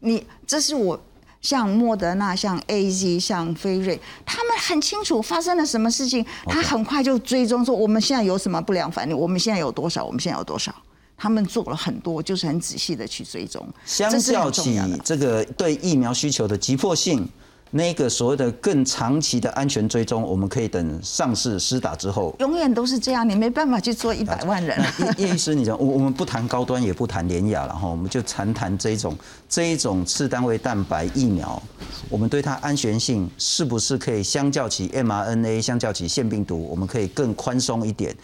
[0.00, 0.98] 你这是我
[1.40, 10.74] 像莫德纳、像 A Z、像飞瑞，他们很清楚发生了什么事情，他很快就追踪说我们现在有什么不良反应，我们现在有多少，我们现在有多少。
[11.20, 13.62] 他们做了很多，就是很仔细的去追踪。
[13.84, 17.28] 相较起这个对疫苗需求的急迫性，
[17.72, 22.34] 那个所谓的更长期的安全追踪，我们可以等上市施打之后。
[22.38, 24.82] 永远都是这样，你没办法去做一百万人。
[25.18, 29.14] 叶叶医师，你讲我我们不谈高端，也不谈廉雅了哈，我们就谈谈这一种
[29.46, 31.62] 这一种次单位蛋白疫苗，
[32.08, 38.16] 我们对它安全性是不是可以相较起 mRNA，相较起腺病毒，我们可以更宽松一点？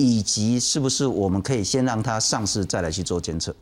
[0.00, 3.54] 以及是不是我们可以先让它上市，再来去做监测？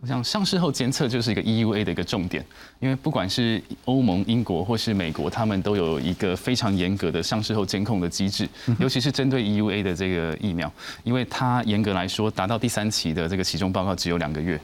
[0.00, 2.42] 我想上市后监测就是一个 EUA 的一个重点，
[2.80, 8.48] 因为不管是欧盟、英国或是美国，他们都有一个非常严格的上市后监控的机制，
[8.80, 10.72] 尤其是针对 EUA 的这个疫苗，
[11.04, 14.58] 因为它严格来说达到第三期的这个其中报告只有两个月。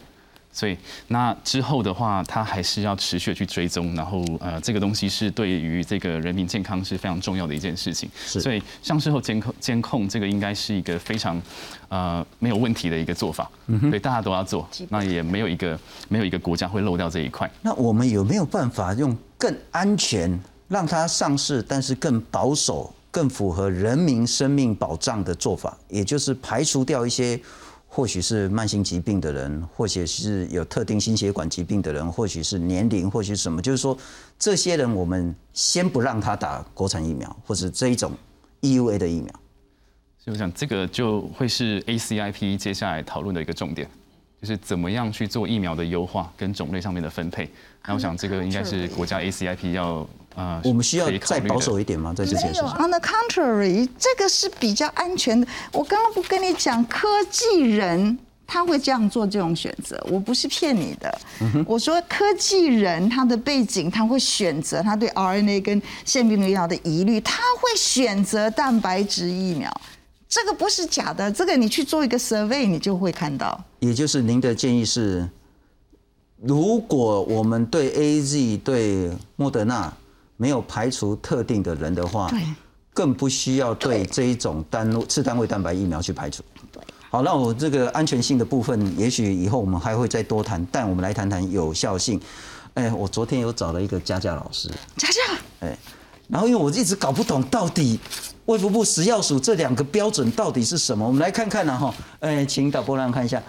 [0.50, 8.10] 所以那之后的话，它还是要持续去追踪，然后呃，这个东西是对于这个人民健康是非常重要的一件事情。
[8.26, 11.40] 所以上市后监控监控这个应该是一个非常
[11.88, 13.48] 呃没有问题的一个做法。
[13.66, 17.48] 嗯对，大家都要做，那也没有一个没有一个国家会漏掉这一块。
[17.62, 25.78] 那我们有没有办法用更安全让它上市，但是更保守、更符合人民生命保障的做法？
[25.88, 27.38] 也就是排除掉一些。
[27.90, 33.96] 或许是慢性疾病的人，或许是有特定心血管疾病的人，或许是年龄，或许什么，就是说，
[34.38, 38.12] 这些人我们先不让他打国产疫苗，或者这一种
[38.60, 39.32] EUA 的疫苗。
[40.18, 43.88] 所以我想，这个就会是 ACIP 接下来讨论的一个重点，
[44.40, 47.50] 就是怎么样去做疫苗的优化跟种类上面的分配。
[47.86, 50.08] 那我想，这个应该是国家 ACIP 要。
[50.38, 52.14] 啊，我们需要再保守一点吗？
[52.16, 55.44] 在这件事上？On the contrary，这个是比较安全的。
[55.72, 61.18] 我刚刚不跟你讲，科技人他会这样做这种选择，我不是骗你的。
[61.66, 69.68] 我说科技人他的背景，他会选择他对 RNA 跟腺病毒疫苗的疑虑，他会选择蛋白质疫苗。
[70.28, 73.60] 这个不是假的，这个你去做一个 survey，你就会看到。
[73.80, 75.28] 也就是您的建议是，
[76.40, 79.92] 如果我们对 AZ 对莫德纳。
[80.38, 82.32] 没有排除特定的人的话，
[82.94, 86.42] 更不需要对这一种单次单位蛋白疫苗去排除。
[87.10, 90.64] 好，那我这个安全性的部分，也许以后我们还会再多谈。
[90.70, 92.20] 但我们来谈谈有效性。
[92.74, 95.20] 哎，我昨天有找了一个佳佳老师，佳佳。
[95.60, 95.78] 哎，
[96.28, 97.98] 然后因为我一直搞不懂到底
[98.44, 101.92] 卫福部食药署这两个标准到底是什么，我们来看看呢哈。
[102.20, 103.42] 哎，请导播让看一下，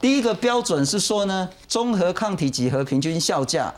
[0.00, 3.72] 第一个标准是说呢，综合抗体几何平均效价。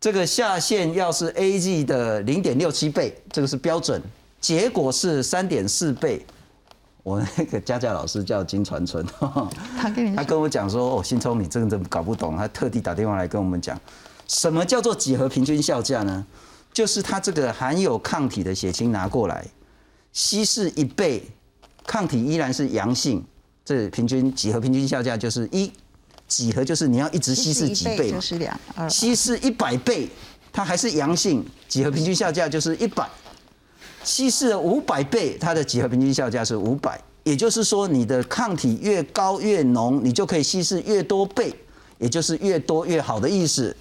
[0.00, 4.00] 这个下限要是 A G 的零点六七倍，这个是标准，
[4.40, 6.24] 结果是三点四倍。
[7.02, 9.04] 我那个家教老师叫金传春，
[9.76, 13.80] 他跟你他跟我讲说，哦，新聪你真的搞不懂，他特地打电话来跟我们讲，
[14.28, 16.24] 什么叫做几何平均效价呢？
[16.72, 19.44] 就是他这个含有抗体的血清拿过来，
[20.12, 21.24] 稀释一倍，
[21.86, 23.24] 抗体依然是阳性，
[23.64, 25.72] 这平均几何平均效价就是一。
[26.28, 30.08] 几何就是你要一直稀释几倍嘛，稀释一百倍，
[30.52, 33.08] 它还是阳性，几何平均效价就是一百。
[34.04, 37.00] 稀释了五百倍，它的几何平均效价是五百。
[37.24, 41.52] 也就是说，你的抗体越高越浓，你就可以稀释越多倍，
[41.98, 43.74] 也就是越多越好的意思。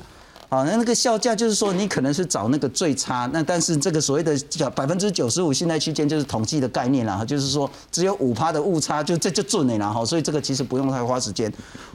[0.50, 11.52] 好，那那个效价就是说，你可能是找那个最差，那但是这个所谓的叫百分之九十五信赖区间就是统计的概念啦，就是说只有五趴的误差，就这就准了哈，所以这个其实不用太花时间。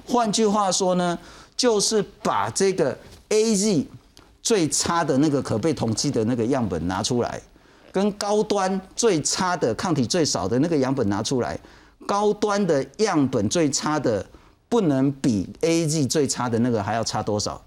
[0.06, 1.18] 换句话说呢，
[1.56, 2.94] 就是把这个
[3.30, 3.86] A Z
[4.42, 7.40] 最差的那个可被统计的那个样本拿出来，
[7.90, 11.58] 跟高端最差的抗体最少的那个样本拿出来，
[12.06, 14.26] 高端的样本最差的
[14.68, 17.58] 不能比 A Z 最差的那个还要差多少？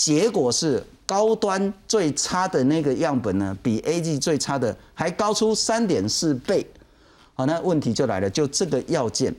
[0.00, 6.66] 结果是高端最差的那个样本呢，比 A G 最差的还高出三点四倍。
[7.34, 9.34] 好，那问题就来了，就这个要件，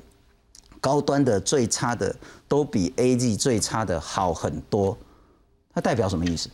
[0.79, 2.15] 高端的最差的
[2.47, 4.95] 都比 A G 最差的好很多。
[5.73, 6.47] 它代表什么意思？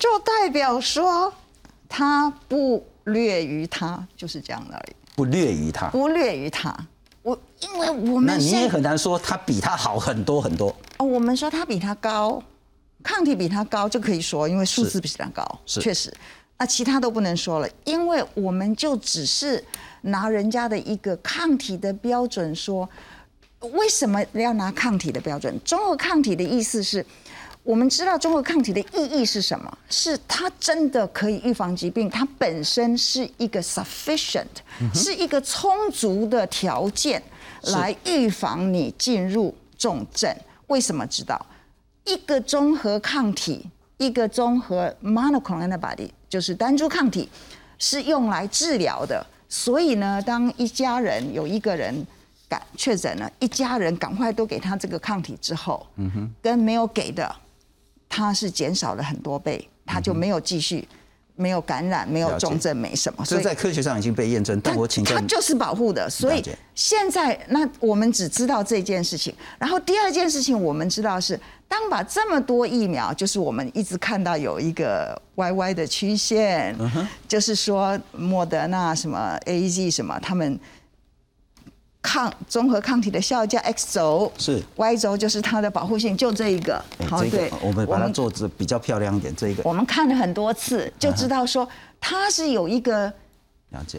[0.00, 1.30] 就代表说
[1.86, 4.96] 它不劣于它，就是这样的而已。
[5.14, 6.74] 不劣于它，不劣于它。
[7.20, 10.74] 我因为我们那你也很难说它比它好很多很多。
[10.96, 12.42] 哦，我们说它比它高。
[13.04, 16.12] 抗体比它高就可以说，因为数字是比它高，是确实。
[16.58, 19.62] 那其他都不能说了，因为我们就只是
[20.02, 22.88] 拿人家的一个抗体的标准说，
[23.72, 25.54] 为什么要拿抗体的标准？
[25.64, 27.04] 综合抗体的意思是，
[27.64, 29.78] 我们知道综合抗体的意义是什么？
[29.90, 34.46] 是它真的可以预防疾病，它本身是一个 sufficient，、
[34.94, 37.22] 是一个充足的条件
[37.62, 40.34] 来预防你进入重症。
[40.68, 41.44] 为什么知道？
[42.04, 43.66] 一个综合抗体，
[43.98, 47.28] 一个综合 monoclonal antibody，就是单株抗体，
[47.78, 49.24] 是用来治疗的。
[49.48, 52.06] 所以呢，当一家人有一个人
[52.48, 57.34] 感确诊了，一家人赶快都给他这个抗体之后，嗯哼，跟没有给的，
[58.08, 60.86] 他是减少了很多倍，他就没有继续。
[61.36, 66.40] 没有感染，没有重症，没什么，所以在科学上已经被验证，但它我请教你，它就是保护的，所以
[66.76, 71.36] 现在那我们只知道这件事情，然后第二件事情我们知道是，
[71.68, 80.58] 当把这么多疫苗，就是我们一直看到有一个歪歪的曲线，嗯就是说莫德纳什么 A Z 什么，他们
[82.00, 87.50] 抗综合抗体的效价 X 轴是，Y 轴就是它的保护性，就这一个，哎这对。
[87.50, 89.62] 个，我们把它做的比较漂亮一点，这一个。
[89.64, 91.68] 我们看了很多次，就知道说
[92.00, 93.12] 它是有一个。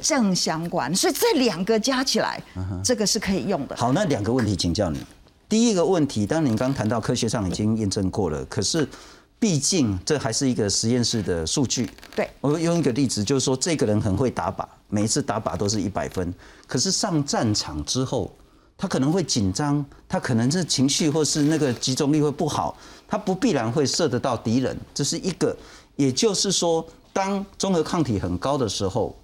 [0.02, 3.76] 正相关，所以这两个加起来，嗯这个是可以用的。
[3.76, 5.06] 好，那两个问题请教你。
[5.56, 8.86] 第一个问题，当然你刚谈到科学上已经验证过了，可是
[9.40, 11.90] 毕竟这还是一个实验室的数据。
[12.14, 16.34] 对我用一个例子，就是说这个人很会打靶，每一次打靶都是一百分，
[16.68, 18.30] 可是上战场之后，
[18.78, 25.56] 他可能会紧张，他可能是情绪或是那个集中力会不好，他不必然会射得到敌人，这是一个。
[25.96, 29.16] 也就是说，当综合抗体很高的时候，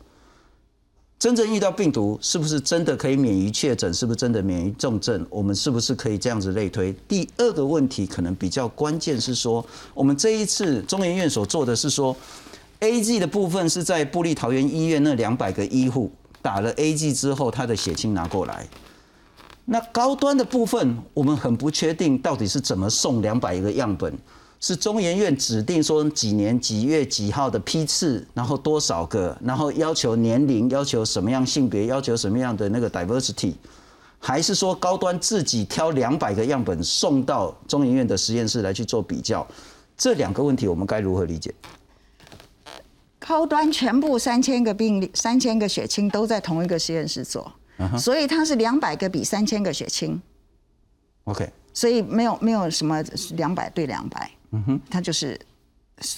[1.21, 3.93] 真正遇到病毒，是不是真的可以免于确诊？
[3.93, 5.23] 是不是真的免于重症？
[5.29, 6.91] 我们是不是可以这样子类推？
[7.07, 12.17] 第二个问题可能比较关键是说，我们这一次中研院所做的是说
[12.79, 18.67] ，A G 的部分是在布利桃园医院那两百个医护打了 A G 之后，他的血清拿过来。
[19.65, 24.12] 那高端的部分，我们很不确定到底是怎么送两百个样本，
[24.62, 33.56] 是中研院指定说几年几月几号的批次，然后多少个，然后要求年龄，要求什么样性别，要求什么样的那个 diversity，
[34.19, 39.45] 还是说高端自己挑两百个样本送到中研院的实验室来去做比较？
[39.97, 41.54] 这两个问题我们该如何理解？
[43.17, 47.52] 高端全部三千个病例、三千个血清都在同一个实验室做，
[47.97, 50.21] 所以它是两百个比三千个血清
[51.24, 53.02] ，OK，所以没有没有什么
[53.36, 55.39] 两百对两百，嗯哼，它就是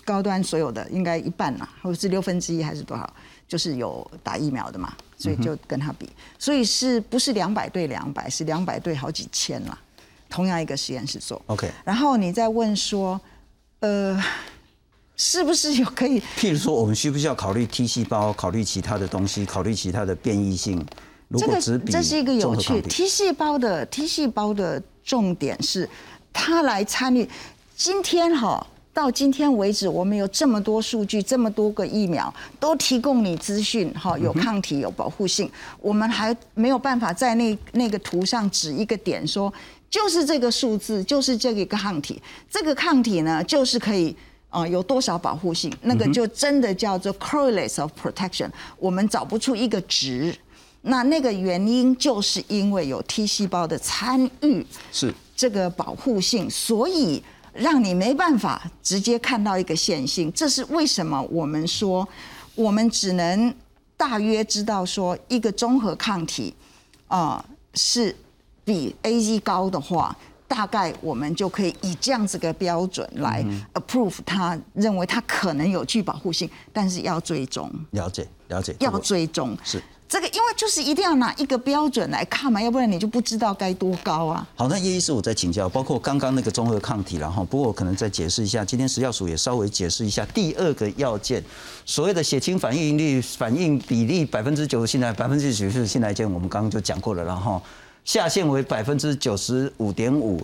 [0.06, 3.14] 高端所有的应该一半啦，或者是六分之一还是多少，
[3.48, 9.78] 就是有打疫苗的嘛，所以就跟它比，所以是不是两百对两百，是两百对好几千啦，
[10.30, 13.20] 同样一个实验室做 OK 然后你再问说，
[13.82, 14.24] 呃，
[15.18, 16.22] 是不是有可以？
[16.38, 20.84] 譬如说，我们需不需要考虑 T 细胞，考虑其他的东西，考虑其他的变异性？
[21.28, 25.90] 如这个果只比这是一个有趣 T 细胞的 T 细胞的重点是，
[26.32, 27.28] 它来参与。
[27.76, 35.50] 今天哈，到今天为止，我们有这么多数据，这么多个疫苗都提供你资讯，哈，有抗体，有保护性，
[35.82, 39.52] 我们还没有办法在那那个图上指一个点说，
[39.90, 44.16] 就是这个数字，就是这个抗体，这个抗体呢，就是可以。
[44.54, 45.76] 啊、有多少保护性？
[45.82, 50.32] 那个就真的叫做 correlates of protection，我们找不出一个值。
[50.84, 60.32] 那那个原因就是因为有 T 细胞的参与，是这个保护性，所以让你没办法直接看到一个线性。
[60.34, 62.08] 这是为什么我们说，
[62.56, 63.54] 我们只能
[63.96, 66.54] 大约知道说一个综合抗体
[67.08, 67.44] 啊、
[67.76, 68.16] 是
[68.66, 70.16] 比 A Z 高的话。
[70.46, 77.72] 大概我们就可以以这样子个标准来 approve 它，认为它可能有具保护性，但是要追踪。
[77.92, 79.58] 了解了解，要追踪。
[79.64, 79.82] 是
[80.14, 84.48] 这个，因为就是一定要拿一个标准来看嘛，要不然你就不知道该多高啊。
[84.56, 91.44] 好，那叶医师，我再请教，包括刚刚那个综合抗体，然后不过我可能再解释一下，今天食药署也稍微解释一下第二个要件，
[91.84, 97.60] 所谓的血清反应率、反应比例百分之九十现在、百分之九十信赖件，我们刚刚就讲过了，然后
[98.06, 100.40] 下限为百分之九十五点五。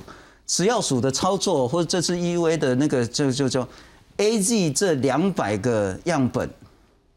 [0.47, 3.67] 食药署的操作，或者这次 EUA 的那个就就叫
[4.17, 6.49] AZ 这两百个样本，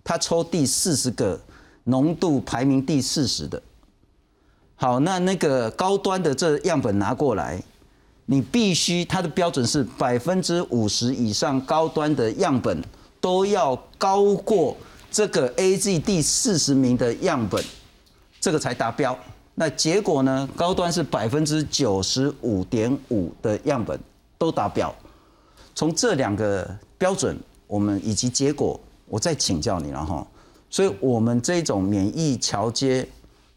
[0.04, 1.40] 他抽第四十个，
[1.84, 3.62] 浓度排名第四十的。
[4.76, 7.62] 好，那那个高端的这样本拿过来，
[8.26, 12.82] 你必须它的标准是百分之五十以上高端的样本
[13.20, 14.76] 都要高过
[15.10, 17.64] 这个 AZ 第四十名的样本，
[18.40, 19.16] 这个才达标。
[19.54, 20.48] 那结果呢？
[20.56, 24.00] 高端是百分之九十五点五的样本
[24.38, 24.92] 都达标，
[25.74, 30.26] 从这两个标准，我们以及结果，我再请教你了哈。
[30.72, 33.06] 所以，我们这种免疫桥接，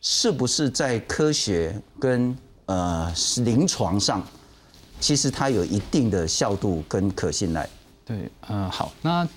[0.01, 4.21] 是不是在科学跟呃临床上，
[4.99, 7.67] 其实它有一定的效度跟可信赖？
[8.05, 9.27] 对，嗯，好，那。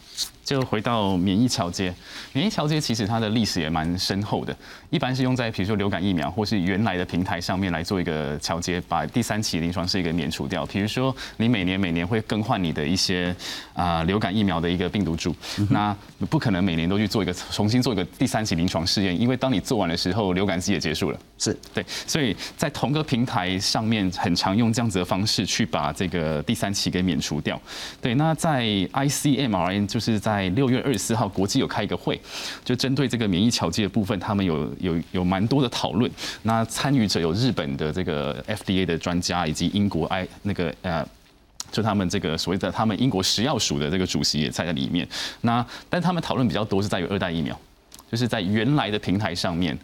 [0.49, 1.95] 就回到免疫桥接，
[2.33, 4.57] 免疫桥接其实它的历史也蛮深厚的，
[4.89, 10.65] 一般是用在比如说流感疫苗或是原来的平台上面来做一个桥接，把第三期临床试验给免除掉。
[10.65, 13.37] 比如说你每年每年会更换你的一些
[13.75, 15.37] 啊流感疫苗的一个病毒株，
[15.69, 15.95] 那
[16.31, 21.21] 不可能每年都去做一个重新做一个第三期临床试验，因为当你做完的时候，流感季也结束了。
[21.37, 27.61] 是对，所以在同个平台上面很常用这样子的方式去把这个第三期给免除掉。
[28.01, 32.21] 对，那在 ICMRN 就是在在六月二十四号，国际有开一个会，
[32.65, 36.09] 就针对这个免疫桥接的部分，他们有有有蛮多的讨论。
[36.43, 41.05] 那参与者有日本的这个 FDA 的专家，以及英国 I 那个呃，
[41.73, 45.09] 就他们这个所谓的他们英国食药署的这个主席也在里面。
[45.41, 47.59] 那但他们讨论比较多是在于二代疫苗，
[48.09, 49.77] 就是在原来的平台上面，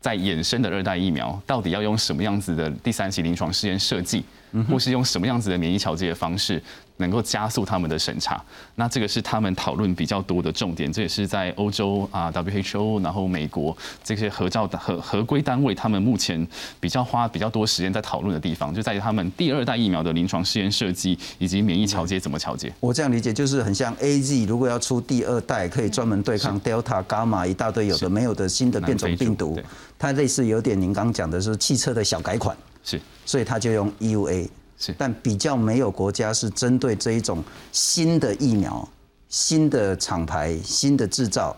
[0.00, 4.24] 在衍生的二代疫苗到底要用什么样子的第三期临床试验设计，
[4.68, 6.62] 或是用什么样子的免疫调节的方式。
[6.98, 8.40] 能够加速他们的审查，
[8.76, 10.92] 那这个是他们讨论比较多的重点。
[10.92, 16.46] 这也是在欧洲啊，WHO，然后美国这些合照合合规单位，他们目前
[16.78, 22.72] 比较花比较多时间在讨论的地方，就在于他们第二代疫苗的临床试验设计以及免疫调节怎么调节。
[22.78, 29.58] 我这样理解，就是很像 A Z，如果要出第二代，可以专门对抗 Delta、伽马一大堆有的没有的新的变种病毒，
[29.98, 34.48] 它类似有点您刚讲的是汽车的小改款，是，所以他就用 EUA。
[34.76, 38.86] 是，但比较没有国家是针对这一种新的疫苗、
[39.28, 41.56] 新的厂牌、新的制造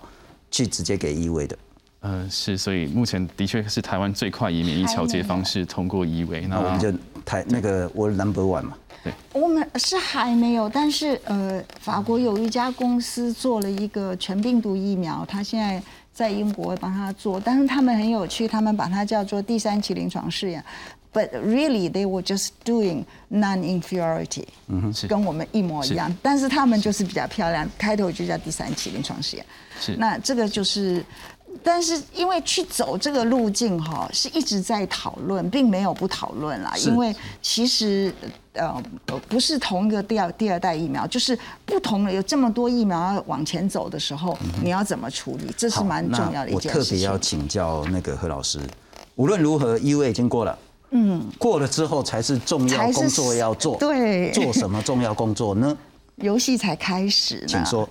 [0.51, 1.59] 去直接给 EV 的。
[2.01, 6.93] 呃，是，所以目前的确是台湾最快以免疫调节方式通过 EV，那我们就
[7.25, 8.77] 台那个我 Number One 嘛。
[9.03, 20.63] 对，我们是还没有，但是呃，法国有一家公司做了一个全病毒疫苗，他现在在英国帮他做，但是他们很有趣，他们把它叫做第三期临床试验。
[21.17, 24.45] But really, they were just doing non-inferiority，
[25.09, 26.15] 跟我们一模一样。
[26.21, 29.47] 但是他们就是比较漂亮，开头就叫第三期临床试验。
[29.81, 29.97] 是。
[29.97, 31.03] 那这个就是，
[31.65, 36.75] 但是因为去走这个路径哈，是一直在讨论，并没有不讨论啦。
[36.85, 38.13] 因为其实
[38.53, 38.79] 呃
[39.27, 45.51] 不是同一个第二第二代疫苗，就是不同的有这么多疫苗要往前走的时候，你要怎么处理？
[45.57, 46.79] 这是蛮重要的一件事情。
[46.79, 48.61] 我特别要请教那个何老师，
[49.15, 50.59] 无论如何，U 已经过了。
[50.91, 53.77] 嗯，过了之后才是重要工作要做。
[53.77, 55.77] 对，做什么重要工作呢？
[56.17, 57.47] 游戏才开始呢。
[57.47, 57.89] 请说。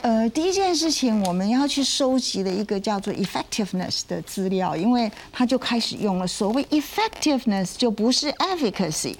[0.00, 9.14] 呃，第一件事情我们要去收集的一个叫做 effectiveness 的资料，因为他就开始用了所谓 effectiveness 就不是 efficacy。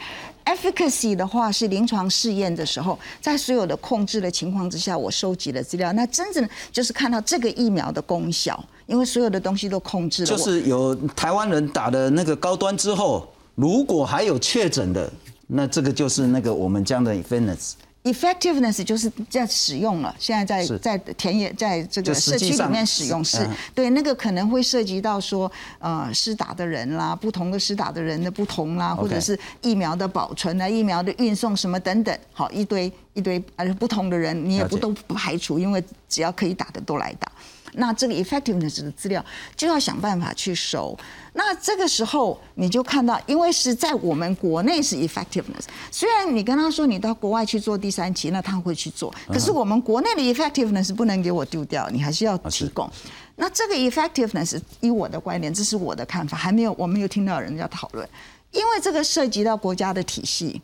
[0.44, 8.60] efficacy 的话是临床试验的时候，在所有的控制的情况之下，我收集的资料，那真正就是看到这个疫苗的功效。
[8.92, 15.10] 因为所有的东西都控制了，就是有台湾人打的那个高端之后，如果还有确诊的，
[15.46, 17.72] 那这个就是那个我们讲的 effectiveness。
[18.04, 37.30] effectiveness 就是在使用了，现在在在田野在这个社区里面使用是，对那个可能会涉及到说，呃，施打的人啦，不同的施打的人的不同啦，或者是疫苗的保存啊，疫苗的运送什么等等，好一堆一堆，而且不同的人你也不都不排除，因为只要可以打的都来打。
[37.72, 39.24] 那这个 effectiveness 的资料
[39.56, 40.98] 就要想办法去收。
[41.34, 52.90] 那这个时候你就看到，因为是在我们国内是 effectiveness，虽然你跟他说你到国外去做第三期，那他会去做，可是我们国内的 effectiveness 不能给我丢掉，你还是要提供。
[53.36, 58.06] 那这个 effectiveness，以我的观点，这是我的看法，还没有我没有听到人家讨论，
[58.50, 60.60] 因为这个涉及到国家的体系，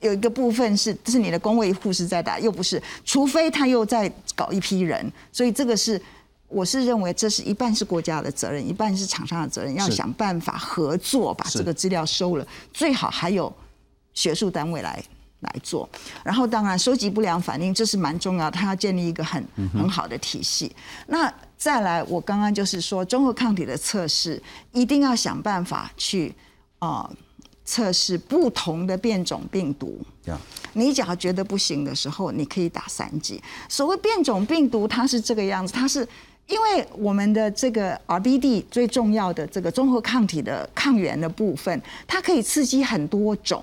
[0.00, 6.00] 有一个部分是是你的工位护士在打，又不是，除非他又在搞一批人，所以这个是。
[6.48, 13.54] 我是认为这是一半是国家的责任，一半是厂商的责任，要想办法合作把这个资料收了，最好还有
[14.14, 15.04] 学术单位来
[15.40, 15.86] 来做。
[16.24, 20.74] 然后当然收集不良反应这是蛮重要，他要建立一个很很好的体系。
[21.08, 24.42] 那再来，我刚刚就是说综合抗体的测试
[24.72, 26.34] 一定要想办法去
[26.78, 27.10] 啊
[27.66, 30.00] 测试不同的变种病毒。
[30.72, 33.42] 你假如觉得不行的时候，你可以打三剂。
[33.68, 36.08] 所谓变种病毒，它是这个样子，它是。
[36.48, 43.62] 因为我们的这个 RBD 最重要的这个综合抗体的抗原的部分，它可以刺激很多种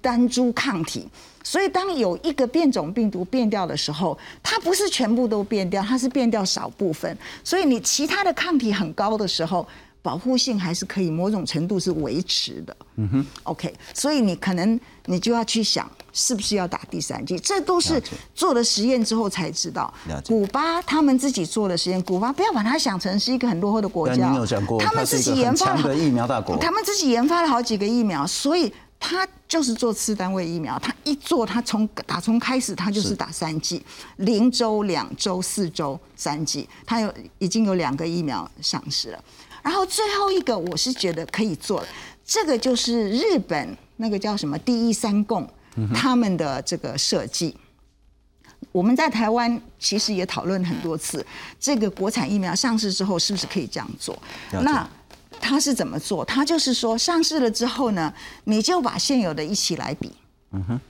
[0.00, 1.06] 单株抗体，
[1.44, 9.66] 所以当有一个变种病毒变掉的时候，它不是全部都变掉，它是变掉少部分，所以你其他的抗体很高的时候，
[10.02, 12.76] 保护性还是可以某种程度是维持的。
[12.96, 17.38] 嗯哼，OK，所以你可能你就要去想，是不是要打第三剂？
[17.38, 18.02] 这都是
[18.34, 19.92] 做了实验之后才知道。
[20.26, 24.34] 古巴他们自己做的实验，古巴不要把它想成是一个很落后的国家。
[24.34, 30.78] 有讲过，他们自己研发了疫苗大国，他们自己研发了好几个疫苗，所以他就是做次单位疫苗。
[30.78, 33.82] 他一做，他从打从开始，他就是打三剂，
[34.16, 39.24] 零周、两周、四周、三剂，他有已经有两个疫苗上市了。
[39.62, 41.84] 然后最后一个，我是觉得可以做。
[42.24, 45.48] 这个就是日本那个叫什么第一三共
[45.94, 47.56] 他们的这个设计。
[48.72, 51.26] 我们在台湾其实也讨论很多次，
[51.58, 54.16] 这个国产疫苗上市之后是不是可以这样做？
[54.52, 54.88] 那
[55.40, 56.24] 他是怎么做？
[56.24, 58.12] 他就是说上市了之后呢，
[58.44, 60.12] 你就把现有的一起来比。
[60.52, 60.80] 嗯哼。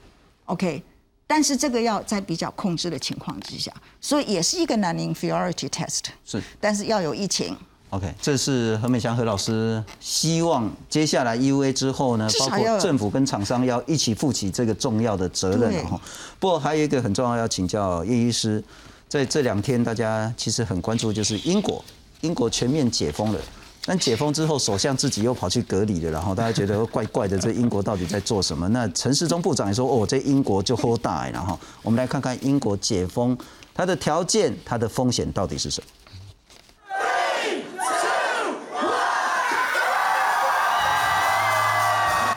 [0.45, 0.83] OK，
[1.25, 6.01] 但是这个要在比较控制的情况之下，所以也是一个 non-inferiority test。
[6.23, 6.39] 是。
[6.59, 7.57] 但是要有疫情。
[7.91, 15.99] OK，这是何美祥何老师希望接下来 EUA 之后呢，包括政府跟厂商要一起负起这个重要的责任哈。
[16.39, 18.63] 不过还有一个很重要要请教叶医师，
[19.09, 21.83] 在这两天大家其实很关注，就是英国，
[22.21, 23.39] 英国全面解封了，
[23.85, 28.69] 但解封之后首相自己又跑去隔离了，然后大家觉得怪怪的，这英国到底在做什么？
[28.69, 33.37] 那陈世忠部长也说，哦，这英国就豁大，然后我们来看看英国解封
[33.73, 35.87] 它的条件、它的风险到底是什么。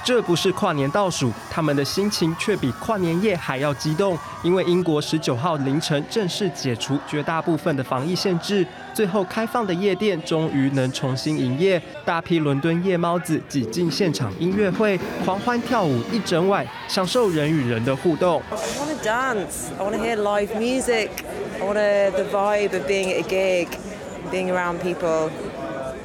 [0.05, 18.43] 这不是跨年倒数，他们的心情却比跨年夜还要激动，因为英国十九号凌晨正式解除绝大部分的防疫限制，最后开放的夜店终于能重新营业，大批伦敦夜猫子挤进现场音乐会，狂欢跳舞一整晚，享受人与人的互动。
[18.51, 19.71] I want to dance.
[19.79, 21.09] I want to hear live music.
[21.59, 23.69] I want the vibe of being at a gig,
[24.31, 25.31] being around people.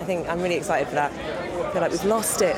[0.02, 1.12] I think I'm really excited for that.
[1.12, 2.56] I feel like we've lost it.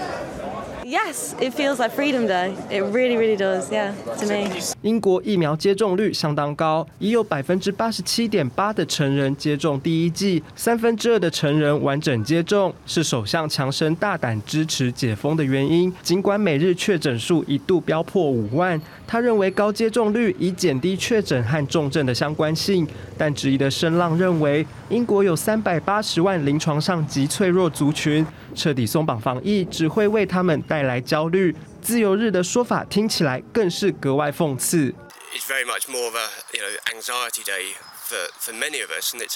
[0.92, 2.54] Yes, it feels like Freedom Day.
[2.70, 3.72] It really, really does.
[3.72, 4.50] Yeah, to me.
[4.82, 15.94] 英国疫苗接种率相当高，已有百分之八十七点八的成人接种第一剂，三分之二的成人完整接种，是首相强生大胆支持解封的原因。
[16.04, 18.78] 尽管每日确诊数一度飙破五万，
[19.08, 22.86] 他认为高接种率以减低确诊和重症的相关性。
[23.18, 31.56] 但质疑的声浪认为，英国有三百八十万临床上极脆弱族群，彻底松绑防疫只会为他们带来焦虑。
[31.82, 34.94] 自由日的说法听起来更是格外讽刺。
[35.34, 37.74] It's very much more of a you know anxiety day
[38.08, 39.36] for for many of us, and it's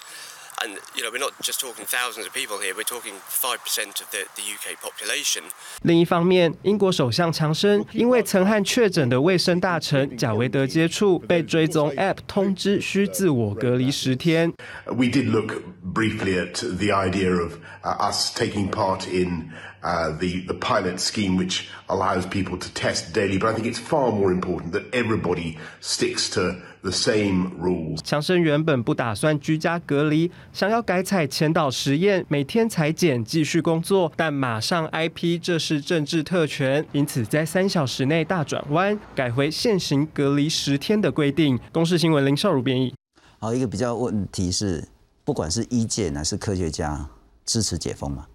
[0.64, 2.74] and you know we're not just talking thousands of people here.
[2.74, 5.44] We're talking five percent of the the UK population.
[5.82, 14.52] 另一方面，英国首相强生因为曾和确诊的卫生大臣贾维德接触，被追踪 App 通知需自我隔离十天。
[14.86, 19.50] We did look briefly at the idea of us taking part in.
[19.82, 23.38] uh, the the pilot scheme, which allows people to test daily.
[23.38, 27.99] But I think it's far more important that everybody sticks to the same rules.
[28.03, 41.59] 强生原本不打算居家隔离，想要改采前导实验，每天裁剪继续工作，但马上 IP 这是政治特权，因此在三小时内大转弯，改回现行隔离十天的规定。
[41.73, 42.93] 公视新闻林少如编译。
[43.39, 44.87] 好，一个比较问题是，
[45.23, 47.09] 不管是医界还是科学家
[47.43, 48.27] 支持解封吗？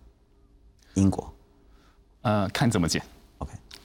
[0.95, 1.33] 英国。
[2.23, 3.01] 呃，看怎么解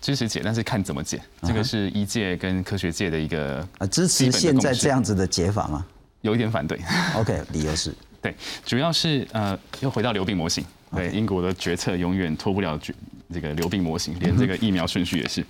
[0.06, 5.84] 支持解，但是看怎么解，这个是医界跟科学界的一个啊支持现在这样子的解法吗？
[6.22, 6.80] 有一点反对
[7.16, 7.91] ，OK，理由是。
[8.22, 12.80] 对，主要是呃又回到流病模型，对，英国的决策永远脱不了
[13.34, 15.43] 这个流病模型，连这个疫苗顺序也是。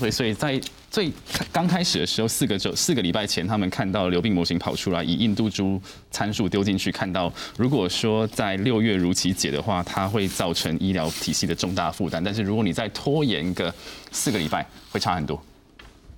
[0.00, 0.60] 对，所以在
[0.90, 1.08] 最
[1.52, 5.80] 刚开始的时候，四个周四个礼拜前，他们看到流病模型跑出来，以印度猪
[6.10, 12.22] 参数丢进去，看到如果说在六月如期解的话，它会造成医疗体系的重大负担。
[12.22, 13.72] 但是如果你再拖延个
[14.10, 15.40] 四个礼拜，会差很多。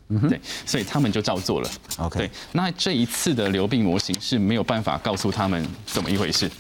[0.09, 1.71] 嗯对，所以他们就照做了。
[1.99, 6.51] OK，对，那这一次的流病模型是没有办法告诉他们怎么一回事，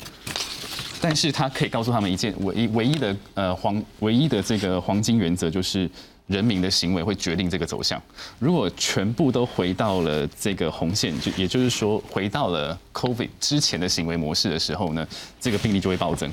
[1.00, 5.88] 但是他可以告诉他们一件唯一唯一的呃黄唯一的这个黄金原则就是。
[6.26, 8.00] 人民的行为会决定这个走向。
[8.38, 15.06] 如果全部都回到了这个红线，就也就是说回到了 COVID 之前的行为模式的时候呢，
[15.40, 16.30] 这个病例就会暴增。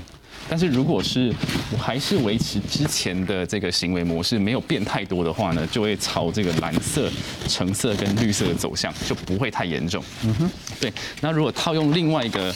[0.50, 1.34] 但是如果是
[1.72, 7.10] 我还是维持之前的这个行为模式，没有变太多的话呢，就会朝这个蓝色、
[7.48, 10.04] 橙色跟绿色的走向，就不会太严重。
[10.24, 10.94] 嗯哼，对。
[11.22, 12.54] 那如果套用另外一个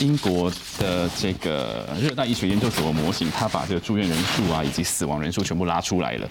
[0.00, 6.28] 英国的这个热带医学研究所的模型，它把这个住院人数啊以及死亡人数全部拉出来了。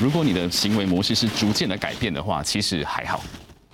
[0.00, 3.22] 如果你的行为模式是逐渐的改变的话，其实还好。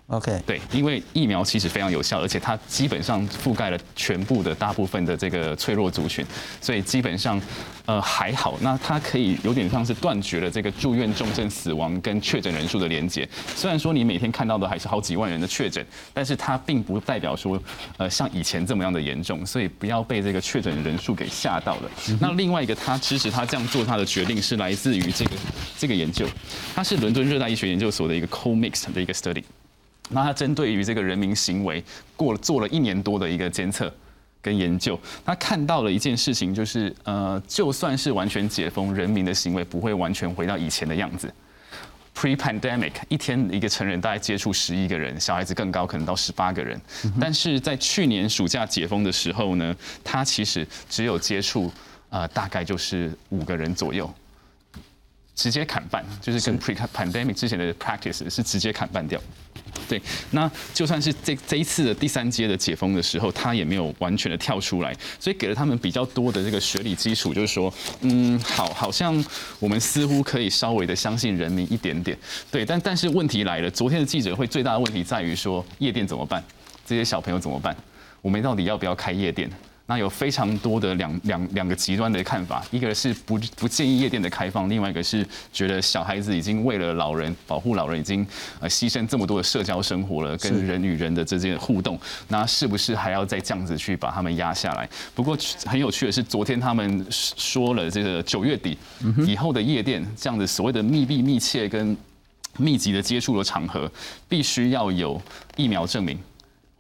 [0.09, 6.25] OK，对，因为疫苗其实非常有效，而且它基本上覆盖了全部的大部分的这个脆弱族群，
[6.61, 7.43] 所以基本上
[7.87, 8.57] 呃还好。
[8.61, 13.29] 那它可以有点像是断绝了这个住院重症死亡跟确诊人数的连接。
[13.57, 15.85] 虽然说你每天看到的还是好几万人的确诊，
[16.15, 17.61] 但是它并不代表说
[17.97, 21.91] 呃像以前这么样的严重，所以不要被这个确诊人数给吓到了。
[22.21, 25.33] 那另外一个，他支持他这样做他的决定是来自于这个
[25.77, 26.25] 这个研究，
[26.77, 29.43] 它是伦敦热带医学研究所的一个 co-mix 的一个 study。
[30.11, 31.83] 那他针对于这个人民行为
[32.15, 33.93] 过了做了一年多的一个监测
[34.41, 41.33] 跟研究，他看到了一件事情，就是呃，就算是完全解封，人民的行为不会完全回到以前的样子。
[42.15, 46.81] Pre-pandemic，一天一个成人大概接触十一个人，小孩子更高，可能到十八个人。
[47.21, 51.71] 但是在去年暑假解封的时候呢，他其实只有接触
[52.09, 54.11] 呃大概就是五个人左右。
[55.35, 59.21] 直接砍半，就是跟 pre pandemic 之前的 practice 是直接砍半掉。
[59.89, 60.01] 对，
[60.31, 69.25] 那就算是这这一次的第三阶的解封的时候，他也没有完全的跳出来，所以给了他们比较多的这个学理基础，就是说，嗯，好，好像
[69.59, 72.17] 我们似乎可以稍微的相信人民一点点。
[72.51, 76.43] 对，但但是问题来了，昨天的记者会最大的问题在于说，夜店怎么办？
[76.85, 77.77] 这些小朋友怎么办？
[78.23, 79.51] 我们到底要不要开夜店？
[79.89, 88.27] 那有非常多的两两两个极端的看法，一个是不不建议夜店的开放，另外一个是觉得小孩子已经为了老人保护老人，已经
[88.59, 94.89] 呃牺牲这么多的社交生活了，跟人与人的这些互动，那是不是还要再这样子去把他们压下来？
[95.15, 98.77] 不过很有趣的是，昨天他们说了，这个九月底
[99.27, 101.97] 以后的夜店这样子所谓的密闭、密切跟
[102.59, 103.89] 密集的接触的场合，
[104.29, 105.23] 必须要有
[105.57, 106.19] 疫苗证明。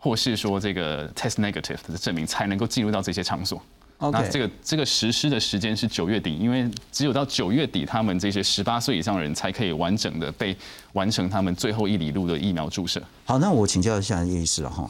[0.06, 3.60] 或是说这个 test negative 的证明才能够进入到这些场所。
[3.98, 10.56] 那这个这个实施的时间是九月底，因为只有到九月底，他们这些十八岁以上的人才可以完整的被
[10.92, 13.02] 完成他们最后一里路的疫苗注射。
[13.24, 14.88] 好，那我请教一下叶医师了哈。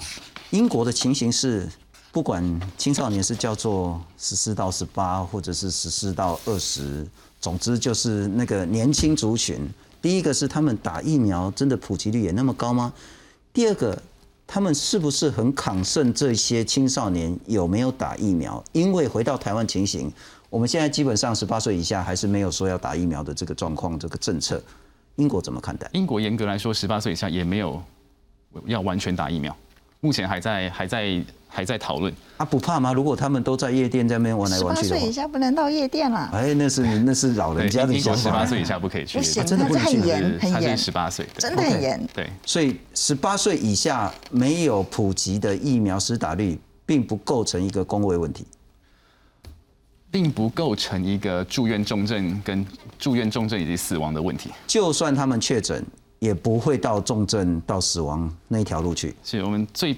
[0.51, 1.67] 英国的情形是，
[2.13, 7.07] 不管青少年是叫做十四到十八，或者是十四到二十，
[7.41, 9.67] 总之就是那个年轻族群。
[10.03, 12.93] 第一个是他们打疫苗真的普及率也那么高吗？
[13.55, 13.97] 第二个。
[14.47, 18.63] 他们是不是很抗胜这些青少年有没有打疫苗？
[18.73, 20.11] 因为回到台湾情形，
[20.49, 24.63] 我们现在基本上十八岁以下还是没有说要打疫苗的这个状况，这个政策，
[25.17, 25.91] 英国怎么看待？
[25.93, 27.83] 英国严格来说，十八岁以下也没有
[28.67, 29.55] 要完全打疫苗，
[30.07, 31.21] 目前还在还在。
[31.49, 32.93] 还在讨论，他不怕吗？
[32.93, 36.29] 如果他们都在夜店在那边玩来玩去十八岁以下不能到夜店了。
[36.31, 38.21] 哎，那是那是老人家的想法。
[38.21, 40.77] 十八岁以下不可以去，不行，真的很严，很严。
[40.77, 42.07] 十八岁，真的很严。
[42.13, 48.45] 对，所以十八岁以下没有普及的疫苗施打率，并不构成一个公卫问题，
[50.11, 52.67] 并不构成一个住院重症跟
[52.99, 54.51] 住院重症以及死亡的问题。
[54.67, 55.83] 就算他们确诊，
[56.19, 59.15] 也不会到重症到死亡那一条路去。
[59.25, 59.97] 是我们最。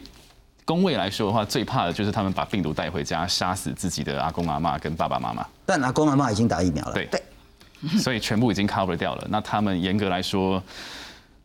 [0.65, 5.43] 工位来说的话，最怕的就是他们把病毒带回家，杀死自己的阿公阿妈跟爸爸妈妈。
[5.65, 7.23] 但阿公阿妈已经打疫苗了，对对，
[7.99, 9.27] 所以全部已经 cover 掉了。
[9.31, 10.63] 那他们严格来说，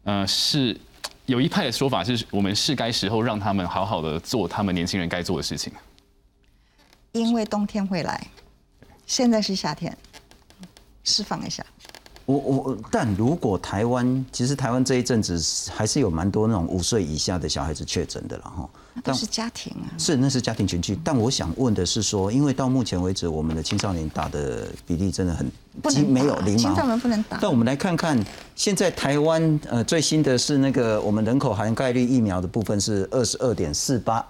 [0.03, 0.77] 呃，是
[1.25, 5.71] 有一派的说法是我们是该时候让他们好好的做他们年轻人该做的事情。
[7.13, 8.27] 因为冬天会来，
[9.05, 9.97] 现在是夏天，
[11.05, 11.65] 释放一下。
[12.25, 15.37] 我我，但如果台湾其实台湾这一阵子
[15.75, 18.69] 还是有蛮多那种五岁以下的小孩子确诊的了哈。
[19.03, 19.91] 但是家庭啊。
[19.97, 20.97] 是，那是家庭群聚。
[21.03, 25.51] 但我想问的是说，因为到目前为止，我们的青少年打的比例真的很
[25.89, 27.39] 几没有零青少年不能打。
[27.41, 28.17] 但我们来看看，
[28.55, 34.25] 现在台湾呃最新的是那个我们人口涵盖率疫苗的部分是二十二点四八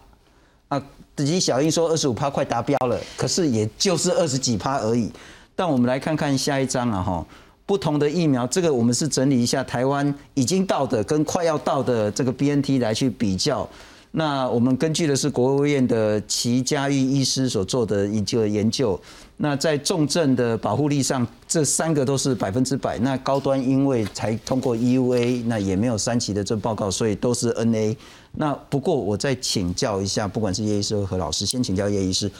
[0.70, 0.82] 啊，
[1.16, 5.12] 自己小英说二十五趴快达标了，可是也就是二十几趴而已。
[5.56, 7.26] 但我们来看看下一章啊哈。
[7.66, 13.68] 不同的疫苗，这个我们是整理一下台湾已经到的跟快要到的这个 BNT 来去比较。
[14.16, 19.00] 那我们根据的是国务院的齐家玉医师所做的一个研究。
[19.38, 23.00] 那在重症的保护力上，这三个都是百分之百。
[23.00, 27.98] 那高端因为才通过 EUA，那也没有三期的这报告，所以都是 NA。
[28.34, 32.32] 那不过我再请教一下，不管是叶医师和何老师，先请教叶医师。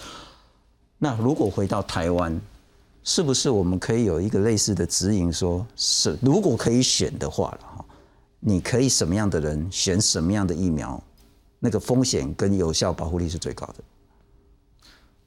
[1.00, 2.40] 那如果回到台湾？
[3.04, 7.86] 是不是我们可以有一个类似的指引，说是如果可以选的话了哈，
[8.40, 11.02] 你可以什么样的人选什么样的疫苗，
[11.60, 13.76] 那个风险跟有效保护力是最高的。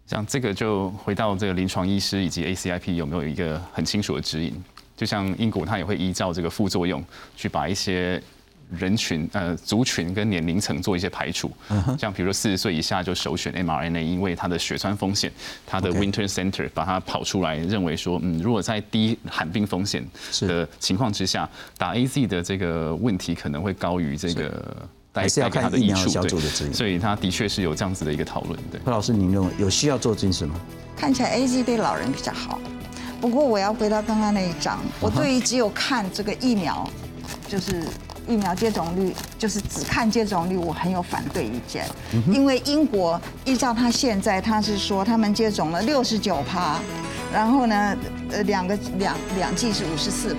[0.06, 4.54] 像这个就回到这个临床医师以及 ACIP 有没有一个很清楚的指引？
[4.96, 7.04] 就像英国，它也会依照这个副作用
[7.36, 8.22] 去把一些
[8.70, 11.50] 人群呃族群跟年龄层做一些排除，
[11.98, 15.30] 像比如说四十岁以下就首选 mRNA，因为它的血栓风险，
[15.64, 20.04] 它的 Winter Center 把它跑出来，认为说，嗯，如果在低罕病风险
[20.40, 21.48] 的情况之下，
[21.78, 28.58] 打 AZ 的这个问题可能会高于这个还是要看疫苗小组的指引，所以他的确是有这样子的一个讨论。
[28.72, 30.60] 对，何老师，您认为有需要做这件事吗？
[30.96, 32.58] 看起来 AZ 对老人比较好，
[33.20, 36.90] 不过我要回到刚刚那一章，我对于只有看这个疫苗，
[37.46, 37.84] 就是。
[38.26, 41.86] 疫苗接种率就是只看接种率，我很有反对意见。
[42.32, 46.78] 因为英国依照他现在，他是说他们接种了六十九趴，
[47.30, 47.96] 然后呢，
[48.30, 50.34] 呃，两个两两剂是五十四。